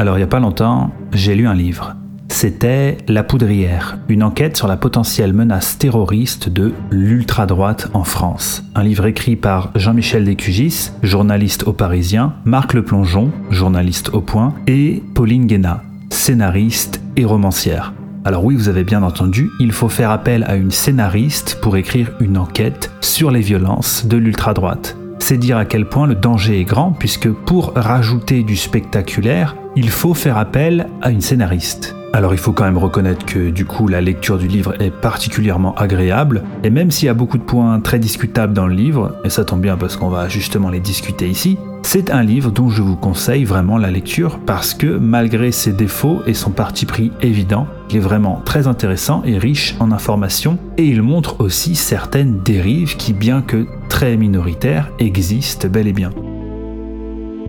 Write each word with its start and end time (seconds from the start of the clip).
Alors 0.00 0.16
il 0.16 0.20
n'y 0.20 0.24
a 0.24 0.28
pas 0.28 0.40
longtemps, 0.40 0.92
j'ai 1.12 1.34
lu 1.34 1.46
un 1.46 1.52
livre. 1.52 1.94
C'était 2.28 2.96
La 3.06 3.22
Poudrière, 3.22 3.98
une 4.08 4.22
enquête 4.22 4.56
sur 4.56 4.66
la 4.66 4.78
potentielle 4.78 5.34
menace 5.34 5.76
terroriste 5.76 6.48
de 6.48 6.72
l'ultra-droite 6.90 7.90
en 7.92 8.02
France. 8.02 8.64
Un 8.74 8.82
livre 8.82 9.04
écrit 9.04 9.36
par 9.36 9.70
Jean-Michel 9.74 10.24
Descugis, 10.24 10.92
journaliste 11.02 11.64
au 11.64 11.74
Parisien, 11.74 12.32
Marc 12.46 12.72
Le 12.72 12.82
Plongeon, 12.82 13.30
journaliste 13.50 14.08
au 14.14 14.22
Point, 14.22 14.54
et 14.66 15.02
Pauline 15.14 15.44
Guéna, 15.44 15.82
scénariste 16.08 17.02
et 17.18 17.26
romancière. 17.26 17.92
Alors 18.24 18.46
oui, 18.46 18.56
vous 18.56 18.70
avez 18.70 18.84
bien 18.84 19.02
entendu, 19.02 19.50
il 19.60 19.72
faut 19.72 19.90
faire 19.90 20.12
appel 20.12 20.44
à 20.44 20.56
une 20.56 20.70
scénariste 20.70 21.58
pour 21.60 21.76
écrire 21.76 22.10
une 22.20 22.38
enquête 22.38 22.90
sur 23.02 23.30
les 23.30 23.40
violences 23.40 24.06
de 24.06 24.16
l'ultra-droite. 24.16 24.96
C'est 25.20 25.36
dire 25.36 25.58
à 25.58 25.64
quel 25.64 25.86
point 25.88 26.08
le 26.08 26.16
danger 26.16 26.58
est 26.58 26.64
grand, 26.64 26.90
puisque 26.90 27.30
pour 27.30 27.72
rajouter 27.76 28.42
du 28.42 28.56
spectaculaire, 28.56 29.54
il 29.76 29.88
faut 29.88 30.12
faire 30.12 30.36
appel 30.36 30.88
à 31.02 31.10
une 31.10 31.20
scénariste. 31.20 31.94
Alors 32.12 32.34
il 32.34 32.38
faut 32.38 32.52
quand 32.52 32.64
même 32.64 32.78
reconnaître 32.78 33.24
que 33.24 33.50
du 33.50 33.64
coup 33.64 33.86
la 33.86 34.00
lecture 34.00 34.38
du 34.38 34.48
livre 34.48 34.74
est 34.82 34.90
particulièrement 34.90 35.76
agréable, 35.76 36.42
et 36.64 36.70
même 36.70 36.90
s'il 36.90 37.06
y 37.06 37.08
a 37.08 37.14
beaucoup 37.14 37.38
de 37.38 37.44
points 37.44 37.78
très 37.78 38.00
discutables 38.00 38.52
dans 38.52 38.66
le 38.66 38.74
livre, 38.74 39.14
et 39.24 39.30
ça 39.30 39.44
tombe 39.44 39.60
bien 39.60 39.76
parce 39.76 39.96
qu'on 39.96 40.08
va 40.08 40.28
justement 40.28 40.70
les 40.70 40.80
discuter 40.80 41.28
ici, 41.28 41.56
c'est 41.82 42.10
un 42.10 42.22
livre 42.22 42.50
dont 42.50 42.68
je 42.68 42.82
vous 42.82 42.96
conseille 42.96 43.44
vraiment 43.44 43.78
la 43.78 43.90
lecture 43.90 44.38
parce 44.46 44.74
que 44.74 44.86
malgré 44.86 45.50
ses 45.50 45.72
défauts 45.72 46.20
et 46.26 46.34
son 46.34 46.50
parti 46.50 46.86
pris 46.86 47.10
évident, 47.20 47.66
il 47.90 47.96
est 47.96 48.00
vraiment 48.00 48.40
très 48.44 48.66
intéressant 48.66 49.22
et 49.24 49.38
riche 49.38 49.74
en 49.80 49.90
informations, 49.90 50.58
et 50.76 50.84
il 50.84 51.02
montre 51.02 51.40
aussi 51.40 51.74
certaines 51.74 52.40
dérives 52.40 52.96
qui, 52.96 53.12
bien 53.12 53.42
que 53.42 53.66
très 53.88 54.16
minoritaires, 54.16 54.90
existent 54.98 55.68
bel 55.68 55.88
et 55.88 55.92
bien. 55.92 56.10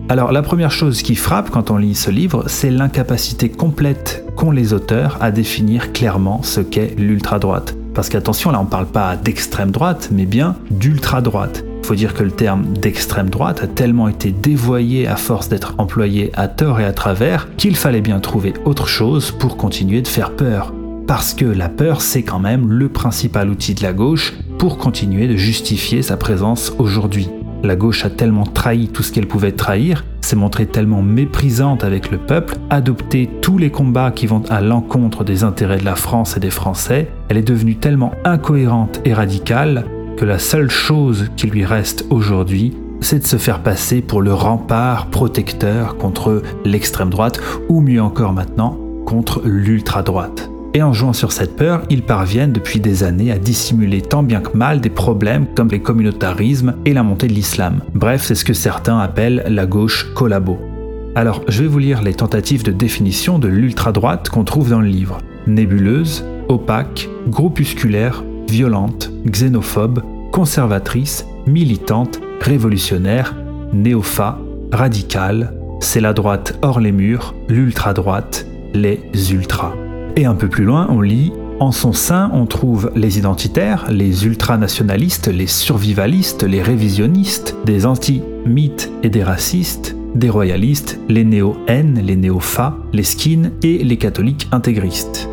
Alors 0.08 0.32
la 0.32 0.42
première 0.42 0.72
chose 0.72 1.02
qui 1.02 1.14
frappe 1.14 1.50
quand 1.50 1.70
on 1.70 1.76
lit 1.76 1.94
ce 1.94 2.10
livre, 2.10 2.44
c'est 2.48 2.70
l'incapacité 2.70 3.48
complète 3.48 4.24
qu'ont 4.34 4.50
les 4.50 4.72
auteurs 4.72 5.18
à 5.20 5.30
définir 5.30 5.92
clairement 5.92 6.42
ce 6.42 6.60
qu'est 6.60 6.94
l'ultra-droite. 6.98 7.76
Parce 7.94 8.08
qu'attention, 8.08 8.50
là 8.50 8.60
on 8.60 8.64
ne 8.64 8.68
parle 8.68 8.86
pas 8.86 9.16
d'extrême 9.16 9.70
droite, 9.70 10.08
mais 10.10 10.26
bien 10.26 10.56
d'ultra-droite. 10.70 11.64
Faut 11.82 11.94
dire 11.94 12.14
que 12.14 12.22
le 12.22 12.30
terme 12.30 12.72
d'extrême 12.74 13.28
droite 13.28 13.62
a 13.62 13.66
tellement 13.66 14.08
été 14.08 14.30
dévoyé 14.30 15.08
à 15.08 15.16
force 15.16 15.48
d'être 15.48 15.74
employé 15.78 16.30
à 16.34 16.48
tort 16.48 16.80
et 16.80 16.84
à 16.84 16.92
travers 16.92 17.48
qu'il 17.56 17.76
fallait 17.76 18.00
bien 18.00 18.20
trouver 18.20 18.54
autre 18.64 18.86
chose 18.86 19.32
pour 19.32 19.56
continuer 19.56 20.00
de 20.00 20.08
faire 20.08 20.36
peur. 20.36 20.72
Parce 21.06 21.34
que 21.34 21.44
la 21.44 21.68
peur, 21.68 22.00
c'est 22.00 22.22
quand 22.22 22.38
même 22.38 22.70
le 22.70 22.88
principal 22.88 23.50
outil 23.50 23.74
de 23.74 23.82
la 23.82 23.92
gauche 23.92 24.32
pour 24.58 24.78
continuer 24.78 25.26
de 25.26 25.36
justifier 25.36 26.02
sa 26.02 26.16
présence 26.16 26.72
aujourd'hui. 26.78 27.28
La 27.64 27.76
gauche 27.76 28.04
a 28.04 28.10
tellement 28.10 28.46
trahi 28.46 28.88
tout 28.88 29.02
ce 29.02 29.12
qu'elle 29.12 29.28
pouvait 29.28 29.52
trahir, 29.52 30.04
s'est 30.20 30.36
montrée 30.36 30.66
tellement 30.66 31.02
méprisante 31.02 31.84
avec 31.84 32.10
le 32.10 32.18
peuple, 32.18 32.56
adopté 32.70 33.28
tous 33.40 33.58
les 33.58 33.70
combats 33.70 34.10
qui 34.10 34.26
vont 34.26 34.42
à 34.50 34.60
l'encontre 34.60 35.22
des 35.24 35.44
intérêts 35.44 35.78
de 35.78 35.84
la 35.84 35.94
France 35.94 36.36
et 36.36 36.40
des 36.40 36.50
Français, 36.50 37.10
elle 37.28 37.36
est 37.36 37.42
devenue 37.42 37.76
tellement 37.76 38.12
incohérente 38.24 39.00
et 39.04 39.14
radicale 39.14 39.84
la 40.24 40.38
seule 40.38 40.70
chose 40.70 41.30
qui 41.36 41.46
lui 41.46 41.64
reste 41.64 42.06
aujourd'hui, 42.10 42.72
c'est 43.00 43.18
de 43.18 43.26
se 43.26 43.36
faire 43.36 43.62
passer 43.62 44.00
pour 44.00 44.22
le 44.22 44.32
rempart 44.32 45.06
protecteur 45.08 45.96
contre 45.96 46.42
l'extrême 46.64 47.10
droite, 47.10 47.40
ou 47.68 47.80
mieux 47.80 48.00
encore 48.00 48.32
maintenant, 48.32 48.78
contre 49.04 49.42
l'ultra-droite. 49.44 50.50
Et 50.74 50.82
en 50.82 50.92
jouant 50.92 51.12
sur 51.12 51.32
cette 51.32 51.56
peur, 51.56 51.82
ils 51.90 52.02
parviennent 52.02 52.52
depuis 52.52 52.80
des 52.80 53.02
années 53.02 53.30
à 53.30 53.38
dissimuler 53.38 54.00
tant 54.00 54.22
bien 54.22 54.40
que 54.40 54.56
mal 54.56 54.80
des 54.80 54.88
problèmes 54.90 55.46
comme 55.54 55.68
les 55.68 55.80
communautarismes 55.80 56.76
et 56.86 56.94
la 56.94 57.02
montée 57.02 57.26
de 57.26 57.34
l'islam. 57.34 57.82
Bref, 57.94 58.22
c'est 58.22 58.34
ce 58.34 58.44
que 58.44 58.54
certains 58.54 58.98
appellent 58.98 59.44
la 59.48 59.66
gauche 59.66 60.14
collabo. 60.14 60.58
Alors, 61.14 61.42
je 61.48 61.62
vais 61.62 61.68
vous 61.68 61.78
lire 61.78 62.00
les 62.00 62.14
tentatives 62.14 62.62
de 62.62 62.72
définition 62.72 63.38
de 63.38 63.48
l'ultra-droite 63.48 64.30
qu'on 64.30 64.44
trouve 64.44 64.70
dans 64.70 64.80
le 64.80 64.88
livre. 64.88 65.18
Nébuleuse, 65.46 66.24
opaque, 66.48 67.10
groupusculaire, 67.28 68.24
violente, 68.48 69.10
xénophobe, 69.26 70.02
conservatrice, 70.32 71.26
militante, 71.46 72.20
révolutionnaire, 72.40 73.36
néophat, 73.72 74.38
radicale, 74.72 75.54
c'est 75.80 76.00
la 76.00 76.14
droite 76.14 76.58
hors 76.62 76.80
les 76.80 76.90
murs, 76.90 77.34
l'ultra-droite, 77.48 78.46
les 78.74 79.00
ultras. 79.32 79.74
Et 80.16 80.24
un 80.24 80.34
peu 80.34 80.48
plus 80.48 80.64
loin, 80.64 80.88
on 80.90 81.00
lit 81.00 81.32
En 81.60 81.70
son 81.70 81.92
sein, 81.92 82.30
on 82.32 82.46
trouve 82.46 82.90
les 82.96 83.18
identitaires, 83.18 83.84
les 83.90 84.26
ultranationalistes, 84.26 85.28
les 85.28 85.46
survivalistes, 85.46 86.42
les 86.42 86.62
révisionnistes, 86.62 87.54
des 87.64 87.86
anti-mythes 87.86 88.90
et 89.02 89.10
des 89.10 89.22
racistes, 89.22 89.94
des 90.14 90.30
royalistes, 90.30 90.98
les 91.08 91.24
néo-haines, 91.24 92.00
les 92.02 92.16
néo-fa, 92.16 92.78
les 92.92 93.04
skins 93.04 93.50
et 93.62 93.84
les 93.84 93.96
catholiques 93.96 94.48
intégristes. 94.50 95.28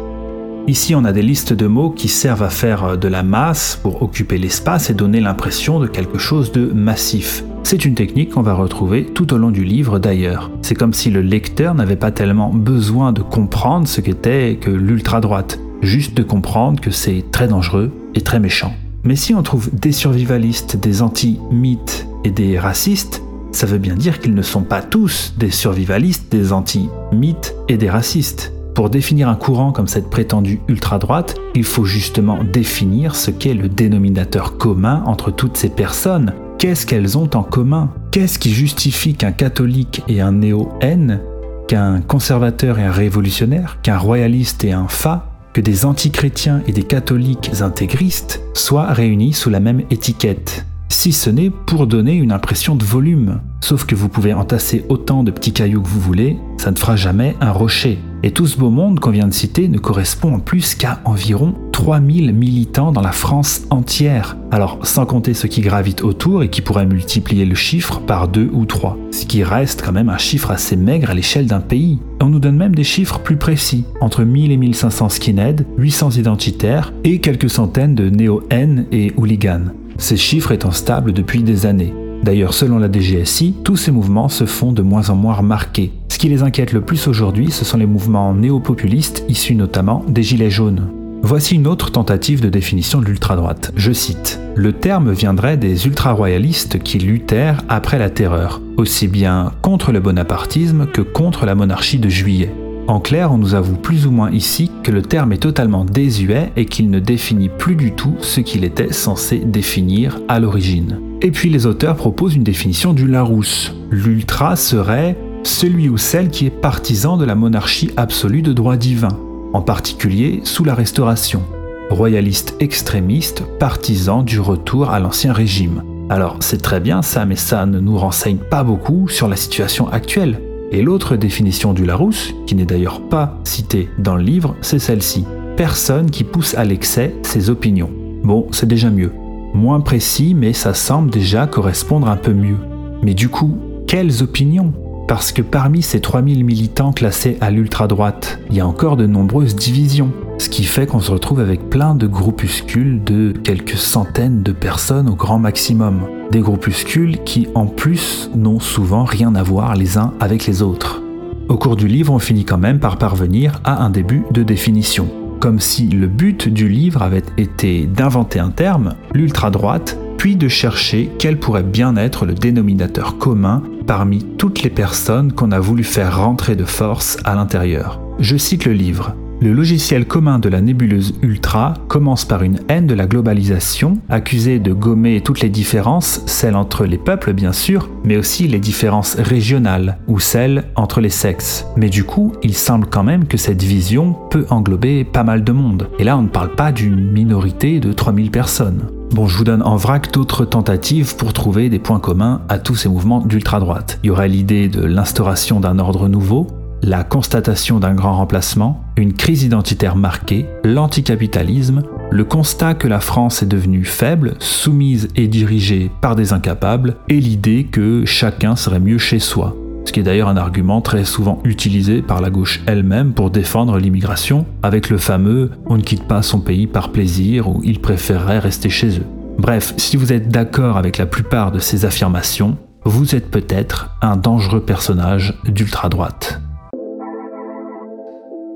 Ici, 0.70 0.94
on 0.94 1.04
a 1.04 1.12
des 1.12 1.24
listes 1.24 1.52
de 1.52 1.66
mots 1.66 1.90
qui 1.90 2.08
servent 2.08 2.44
à 2.44 2.52
faire 2.52 2.96
de 2.96 3.08
la 3.08 3.24
masse 3.24 3.80
pour 3.82 4.04
occuper 4.04 4.38
l'espace 4.38 4.92
et 4.92 4.94
donner 4.94 5.20
l'impression 5.20 5.80
de 5.80 5.88
quelque 5.88 6.20
chose 6.20 6.52
de 6.52 6.68
massif. 6.68 7.44
C'est 7.64 7.86
une 7.86 7.96
technique 7.96 8.30
qu'on 8.30 8.44
va 8.44 8.54
retrouver 8.54 9.04
tout 9.04 9.34
au 9.34 9.40
long 9.40 9.50
du 9.50 9.64
livre 9.64 9.98
d'ailleurs. 9.98 10.52
C'est 10.62 10.76
comme 10.76 10.94
si 10.94 11.10
le 11.10 11.22
lecteur 11.22 11.74
n'avait 11.74 11.96
pas 11.96 12.12
tellement 12.12 12.54
besoin 12.54 13.14
de 13.14 13.24
comprendre 13.24 13.88
ce 13.88 14.00
qu'était 14.00 14.60
que 14.62 14.70
l'ultra-droite, 14.70 15.60
juste 15.82 16.16
de 16.16 16.22
comprendre 16.22 16.80
que 16.80 16.92
c'est 16.92 17.26
très 17.32 17.48
dangereux 17.48 17.92
et 18.14 18.22
très 18.22 18.40
méchant. 18.40 18.76
Mais 19.04 19.16
si 19.16 19.34
on 19.34 19.42
trouve 19.42 19.72
des 19.74 19.92
survivalistes, 19.92 20.78
des 20.78 21.02
anti-mythes 21.02 22.08
et 22.24 22.30
des 22.30 22.60
racistes, 22.60 23.24
ça 23.52 23.66
veut 23.66 23.80
bien 23.80 23.96
dire 23.96 24.20
qu'ils 24.20 24.36
ne 24.36 24.44
sont 24.44 24.62
pas 24.62 24.84
tous 24.84 25.34
des 25.36 25.50
survivalistes, 25.50 26.32
des 26.32 26.54
anti-mythes 26.54 27.56
et 27.70 27.78
des 27.78 27.90
racistes. 27.90 28.54
Pour 28.80 28.90
définir 28.90 29.28
un 29.28 29.36
courant 29.36 29.74
comme 29.74 29.90
cette 29.90 30.10
prétendue 30.10 30.62
ultra-droite, 30.70 31.36
il 31.54 31.66
faut 31.66 31.84
justement 31.84 32.42
définir 32.46 33.14
ce 33.14 33.30
qu'est 33.30 33.54
le 33.54 33.68
dénominateur 33.68 34.56
commun 34.56 35.04
entre 35.06 35.32
toutes 35.32 35.58
ces 35.58 35.68
personnes, 35.68 36.34
Qu'est-ce 36.58 36.86
qu'elles 36.86 37.18
ont 37.18 37.30
en 37.36 37.44
commun? 37.44 37.92
Qu'est-ce 38.12 38.40
qui 38.40 38.52
justifie 38.52 39.16
qu'un 39.16 39.34
catholique 39.34 40.02
et 40.08 40.22
un 40.22 40.32
néo-haine, 40.32 41.20
qu'un 41.68 42.00
conservateur 42.00 42.80
et 42.80 42.86
un 42.86 42.92
révolutionnaire, 42.92 43.80
qu'un 43.82 43.98
royaliste 43.98 44.64
et 44.64 44.72
un 44.72 44.88
fa, 44.88 45.30
que 45.52 45.60
des 45.60 45.84
antichrétiens 45.84 46.62
et 46.66 46.72
des 46.72 46.84
catholiques 46.84 47.52
intégristes 47.60 48.42
soient 48.54 48.94
réunis 48.94 49.34
sous 49.34 49.50
la 49.50 49.60
même 49.60 49.82
étiquette? 49.90 50.66
Si 51.00 51.14
ce 51.14 51.30
n'est 51.30 51.50
pour 51.50 51.88
donner 51.88 52.16
une 52.16 52.34
impression 52.34 52.76
de 52.76 52.84
volume. 52.84 53.40
Sauf 53.62 53.86
que 53.86 53.96
vous 53.96 54.10
pouvez 54.10 54.34
entasser 54.34 54.84
autant 54.90 55.24
de 55.24 55.32
petits 55.32 55.54
cailloux 55.54 55.82
que 55.82 55.88
vous 55.88 56.02
voulez, 56.02 56.36
ça 56.58 56.72
ne 56.72 56.76
fera 56.76 56.98
jamais 56.98 57.38
un 57.40 57.54
rocher. 57.54 58.00
Et 58.22 58.32
tout 58.32 58.48
ce 58.48 58.58
beau 58.58 58.70
monde 58.70 59.00
qu'on 59.00 59.12
vient 59.12 59.30
de 59.30 59.34
citer 59.34 59.70
ne 59.70 59.78
correspond 59.78 60.34
en 60.34 60.40
plus 60.40 60.76
qu'à 60.76 61.00
environ 61.06 61.54
3000 61.72 62.34
militants 62.34 62.92
dans 62.92 63.00
la 63.00 63.14
France 63.14 63.62
entière. 63.70 64.36
Alors, 64.52 64.78
sans 64.86 65.06
compter 65.06 65.34
ceux 65.34 65.48
qui 65.48 65.62
gravitent 65.62 66.04
autour 66.04 66.44
et 66.44 66.50
qui 66.50 66.60
pourraient 66.60 66.86
multiplier 66.86 67.46
le 67.46 67.56
chiffre 67.56 68.02
par 68.02 68.28
deux 68.28 68.50
ou 68.52 68.66
trois. 68.66 68.98
Ce 69.12 69.26
qui 69.26 69.42
reste 69.42 69.82
quand 69.86 69.94
même 69.94 70.10
un 70.10 70.18
chiffre 70.18 70.52
assez 70.52 70.76
maigre 70.76 71.12
à 71.12 71.14
l'échelle 71.14 71.48
d'un 71.48 71.62
pays. 71.62 72.00
On 72.20 72.26
nous 72.26 72.42
donne 72.42 72.58
même 72.58 72.76
des 72.76 72.84
chiffres 72.84 73.20
plus 73.20 73.38
précis, 73.38 73.86
entre 74.02 74.26
1000 74.26 74.52
et 74.52 74.58
1500 74.58 75.08
skinheads, 75.08 75.64
800 75.78 76.12
identitaires 76.18 76.92
et 77.06 77.22
quelques 77.22 77.50
centaines 77.50 77.96
de 77.96 78.10
néo-N 78.10 78.86
et 78.92 79.14
hooligans 79.16 79.72
ces 80.00 80.18
chiffres 80.18 80.52
étant 80.52 80.72
stables 80.72 81.14
depuis 81.14 81.44
des 81.44 81.66
années. 81.66 81.94
D'ailleurs, 82.24 82.54
selon 82.54 82.80
la 82.80 82.92
DGSI, 82.92 83.56
tous 83.64 83.78
ces 83.78 83.92
mouvements 83.92 84.30
se 84.30 84.46
font 84.46 84.72
de 84.72 84.82
moins 84.82 85.10
en 85.10 85.16
moins 85.16 85.36
remarqués. 85.36 85.94
Ce 86.10 86.18
qui 86.18 86.28
les 86.28 86.44
inquiète 86.44 86.74
le 86.74 86.82
plus 86.82 87.08
aujourd'hui, 87.08 87.52
ce 87.52 87.64
sont 87.64 87.78
les 87.78 87.86
mouvements 87.86 88.34
néo-populistes 88.34 89.24
issus 89.30 89.56
notamment 89.56 90.04
des 90.08 90.24
Gilets 90.24 90.50
jaunes. 90.50 90.90
Voici 91.22 91.56
une 91.56 91.68
autre 91.68 91.92
tentative 91.92 92.42
de 92.42 92.50
définition 92.50 93.02
de 93.02 93.06
l'ultra-droite. 93.06 93.72
Je 93.76 93.92
cite 93.92 94.40
Le 94.56 94.74
terme 94.74 95.12
viendrait 95.12 95.58
des 95.58 95.86
ultra-royalistes 95.86 96.80
qui 96.80 96.98
luttèrent 96.98 97.62
après 97.68 98.00
la 98.00 98.10
terreur, 98.10 98.62
aussi 98.78 99.08
bien 99.08 99.52
contre 99.62 99.92
le 99.92 100.00
bonapartisme 100.00 100.88
que 100.88 101.02
contre 101.02 101.46
la 101.46 101.56
monarchie 101.56 102.00
de 102.00 102.10
juillet. 102.10 102.52
En 102.90 103.00
clair, 103.00 103.32
on 103.32 103.38
nous 103.38 103.54
avoue 103.54 103.76
plus 103.76 104.08
ou 104.08 104.12
moins 104.12 104.32
ici 104.32 104.72
que 104.82 104.90
le 104.90 105.04
terme 105.04 105.32
est 105.32 105.38
totalement 105.38 105.86
désuet 105.86 106.52
et 106.56 106.66
qu'il 106.66 106.90
ne 106.90 106.98
définit 106.98 107.48
plus 107.48 107.76
du 107.76 107.92
tout 107.92 108.16
ce 108.20 108.42
qu'il 108.42 108.64
était 108.64 108.92
censé 108.92 109.38
définir 109.38 110.20
à 110.28 110.40
l'origine. 110.40 111.00
Et 111.22 111.30
puis 111.30 111.52
les 111.52 111.68
auteurs 111.68 111.96
proposent 111.96 112.34
une 112.34 112.44
définition 112.44 112.94
du 112.94 113.08
Larousse. 113.08 113.76
L'ultra 113.92 114.56
serait 114.56 115.16
celui 115.44 115.88
ou 115.88 115.98
celle 115.98 116.30
qui 116.30 116.48
est 116.48 116.50
partisan 116.50 117.16
de 117.16 117.26
la 117.26 117.36
monarchie 117.36 117.92
absolue 117.96 118.42
de 118.42 118.54
droit 118.54 118.76
divin, 118.76 119.20
en 119.54 119.62
particulier 119.62 120.42
sous 120.44 120.64
la 120.64 120.74
Restauration. 120.74 121.44
Royaliste 121.92 122.56
extrémiste, 122.60 123.44
partisan 123.60 124.24
du 124.24 124.40
retour 124.40 124.90
à 124.90 125.00
l'ancien 125.00 125.32
régime. 125.32 125.84
Alors 126.10 126.38
c'est 126.40 126.64
très 126.64 126.80
bien 126.80 127.04
ça, 127.04 127.26
mais 127.26 127.36
ça 127.36 127.68
ne 127.68 127.80
nous 127.80 128.00
renseigne 128.00 128.38
pas 128.38 128.64
beaucoup 128.64 129.08
sur 129.10 129.28
la 129.28 129.36
situation 129.36 129.88
actuelle. 129.90 130.42
Et 130.72 130.84
l'autre 130.84 131.16
définition 131.16 131.74
du 131.74 131.84
Larousse, 131.86 132.34
qui 132.46 132.54
n'est 132.54 132.66
d'ailleurs 132.66 133.02
pas 133.02 133.40
citée 133.44 133.90
dans 133.98 134.16
le 134.16 134.22
livre, 134.22 134.56
c'est 134.62 134.78
celle-ci. 134.80 135.26
Personne 135.58 136.12
qui 136.12 136.24
pousse 136.24 136.54
à 136.56 136.64
l'excès 136.64 137.16
ses 137.24 137.50
opinions. 137.50 137.90
Bon, 138.24 138.48
c'est 138.52 138.68
déjà 138.68 138.92
mieux. 138.92 139.12
Moins 139.54 139.80
précis, 139.80 140.36
mais 140.36 140.54
ça 140.54 140.76
semble 140.76 141.10
déjà 141.10 141.48
correspondre 141.48 142.08
un 142.08 142.18
peu 142.18 142.34
mieux. 142.34 142.58
Mais 143.02 143.16
du 143.16 143.30
coup, 143.30 143.58
quelles 143.88 144.22
opinions? 144.22 144.72
Parce 145.08 145.32
que 145.32 145.42
parmi 145.42 145.82
ces 145.82 146.02
3000 146.02 146.46
militants 146.46 146.94
classés 146.94 147.38
à 147.42 147.50
l'ultra-droite, 147.50 148.40
il 148.52 148.58
y 148.58 148.60
a 148.60 148.68
encore 148.68 148.96
de 148.96 149.08
nombreuses 149.08 149.56
divisions. 149.56 150.12
Ce 150.40 150.48
qui 150.48 150.64
fait 150.64 150.88
qu'on 150.88 151.02
se 151.02 151.12
retrouve 151.12 151.42
avec 151.42 151.70
plein 151.70 151.96
de 151.96 152.08
groupuscules 152.08 153.04
de 153.04 153.34
quelques 153.44 153.78
centaines 153.78 154.42
de 154.42 154.54
personnes 154.54 155.10
au 155.10 155.16
grand 155.16 155.38
maximum. 155.38 156.08
Des 156.32 156.40
groupuscules 156.40 157.22
qui 157.26 157.50
en 157.56 157.66
plus 157.66 158.32
n'ont 158.34 158.62
souvent 158.62 159.04
rien 159.04 159.36
à 159.36 159.44
voir 159.44 159.76
les 159.76 159.98
uns 159.98 160.14
avec 160.22 160.48
les 160.48 160.62
autres. 160.62 161.04
Au 161.50 161.58
cours 161.58 161.76
du 161.76 161.90
livre, 161.90 162.14
on 162.14 162.20
finit 162.20 162.46
quand 162.46 162.58
même 162.58 162.80
par 162.80 162.98
parvenir 162.98 163.60
à 163.66 163.84
un 163.84 163.90
début 163.90 164.24
de 164.32 164.42
définition. 164.42 165.10
Comme 165.42 165.60
si 165.60 165.90
le 165.90 166.08
but 166.08 166.48
du 166.48 166.70
livre 166.70 167.02
avait 167.02 167.24
été 167.38 167.86
d'inventer 167.86 168.40
un 168.40 168.52
terme, 168.52 168.96
l'ultra-droite, 169.14 169.98
puis 170.18 170.38
de 170.38 170.48
chercher 170.48 171.10
quel 171.20 171.38
pourrait 171.38 171.64
bien 171.64 171.98
être 171.98 172.26
le 172.26 172.34
dénominateur 172.34 173.18
commun 173.18 173.62
parmi 173.88 174.24
toutes 174.38 174.64
les 174.64 174.70
personnes 174.70 175.34
qu'on 175.34 175.52
a 175.52 175.60
voulu 175.60 175.84
faire 175.84 176.18
rentrer 176.18 176.56
de 176.56 176.66
force 176.66 177.18
à 177.26 177.36
l'intérieur. 177.36 178.00
Je 178.20 178.38
cite 178.38 178.64
le 178.64 178.74
livre. 178.74 179.14
Le 179.42 179.54
logiciel 179.54 180.06
commun 180.06 180.38
de 180.38 180.50
la 180.50 180.60
nébuleuse 180.60 181.14
Ultra 181.22 181.76
commence 181.88 182.26
par 182.26 182.44
une 182.44 182.60
haine 182.68 182.88
de 182.88 182.94
la 182.94 183.08
globalisation, 183.08 183.98
accusée 184.10 184.60
de 184.60 184.74
gommer 184.74 185.22
toutes 185.22 185.40
les 185.40 185.48
différences, 185.48 186.22
celles 186.26 186.58
entre 186.58 186.84
les 186.84 186.98
peuples 186.98 187.32
bien 187.32 187.54
sûr, 187.54 187.90
mais 188.04 188.18
aussi 188.18 188.50
les 188.50 188.60
différences 188.60 189.16
régionales 189.16 189.98
ou 190.10 190.20
celles 190.20 190.66
entre 190.76 191.00
les 191.00 191.10
sexes. 191.10 191.66
Mais 191.78 191.90
du 191.90 192.04
coup, 192.04 192.34
il 192.44 192.54
semble 192.54 192.88
quand 192.88 193.04
même 193.04 193.28
que 193.28 193.38
cette 193.38 193.64
vision 193.64 194.14
peut 194.30 194.46
englober 194.50 195.06
pas 195.06 195.24
mal 195.24 195.46
de 195.46 195.54
monde. 195.54 195.88
Et 196.00 196.04
là, 196.04 196.18
on 196.18 196.24
ne 196.24 196.28
parle 196.28 196.56
pas 196.56 196.74
d'une 196.74 197.10
minorité 197.10 197.80
de 197.80 197.94
3000 197.94 198.32
personnes. 198.32 198.88
Bon, 199.12 199.26
je 199.26 199.38
vous 199.38 199.46
donne 199.46 199.64
en 199.64 199.78
vrac 199.78 200.12
d'autres 200.12 200.46
tentatives 200.46 201.16
pour 201.16 201.32
trouver 201.32 201.70
des 201.70 201.80
points 201.80 202.00
communs 202.00 202.42
à 202.50 202.60
tous 202.60 202.76
ces 202.76 202.90
mouvements 202.90 203.22
d'ultra-droite. 203.22 204.00
Il 204.04 204.08
y 204.08 204.10
aurait 204.12 204.28
l'idée 204.28 204.68
de 204.68 204.86
l'instauration 204.86 205.60
d'un 205.60 205.80
ordre 205.80 206.08
nouveau, 206.10 206.46
la 206.82 207.04
constatation 207.04 207.80
d'un 207.80 207.94
grand 207.94 208.16
remplacement, 208.16 208.84
une 208.98 209.14
crise 209.14 209.44
identitaire 209.44 209.96
marquée, 209.96 210.46
l'anticapitalisme, 210.64 211.84
le 212.12 212.24
constat 212.24 212.74
que 212.74 212.88
la 212.88 213.00
France 213.00 213.44
est 213.44 213.48
devenue 213.48 213.86
faible, 213.86 214.36
soumise 214.40 215.10
et 215.16 215.28
dirigée 215.28 215.92
par 216.02 216.16
des 216.16 216.34
incapables, 216.34 216.96
et 217.08 217.20
l'idée 217.20 217.66
que 217.66 218.06
chacun 218.06 218.56
serait 218.56 218.80
mieux 218.80 218.98
chez 218.98 219.20
soi. 219.20 219.56
Ce 219.86 219.92
qui 219.92 220.00
est 220.00 220.04
d'ailleurs 220.04 220.30
un 220.30 220.38
argument 220.38 220.82
très 220.82 221.04
souvent 221.06 221.42
utilisé 221.44 222.02
par 222.02 222.22
la 222.22 222.30
gauche 222.30 222.62
elle-même 222.68 223.14
pour 223.14 223.32
défendre 223.32 223.78
l'immigration, 223.78 224.46
avec 224.62 224.90
le 224.90 224.98
fameux 224.98 225.52
on 225.66 225.78
ne 225.78 225.82
quitte 225.82 226.04
pas 226.04 226.22
son 226.22 226.40
pays 226.40 226.68
par 226.68 226.92
plaisir 226.92 227.50
ou 227.50 227.62
il 227.64 227.80
préférerait 227.80 228.40
rester 228.40 228.70
chez 228.70 229.00
eux. 229.00 229.06
Bref, 229.38 229.74
si 229.78 229.98
vous 229.98 230.12
êtes 230.12 230.30
d'accord 230.30 230.78
avec 230.78 230.98
la 230.98 231.06
plupart 231.06 231.52
de 231.52 231.60
ces 231.60 231.86
affirmations, 231.86 232.58
vous 232.84 233.16
êtes 233.16 233.32
peut-être 233.32 233.96
un 234.02 234.16
dangereux 234.16 234.62
personnage 234.62 235.40
d'ultra-droite. 235.46 236.42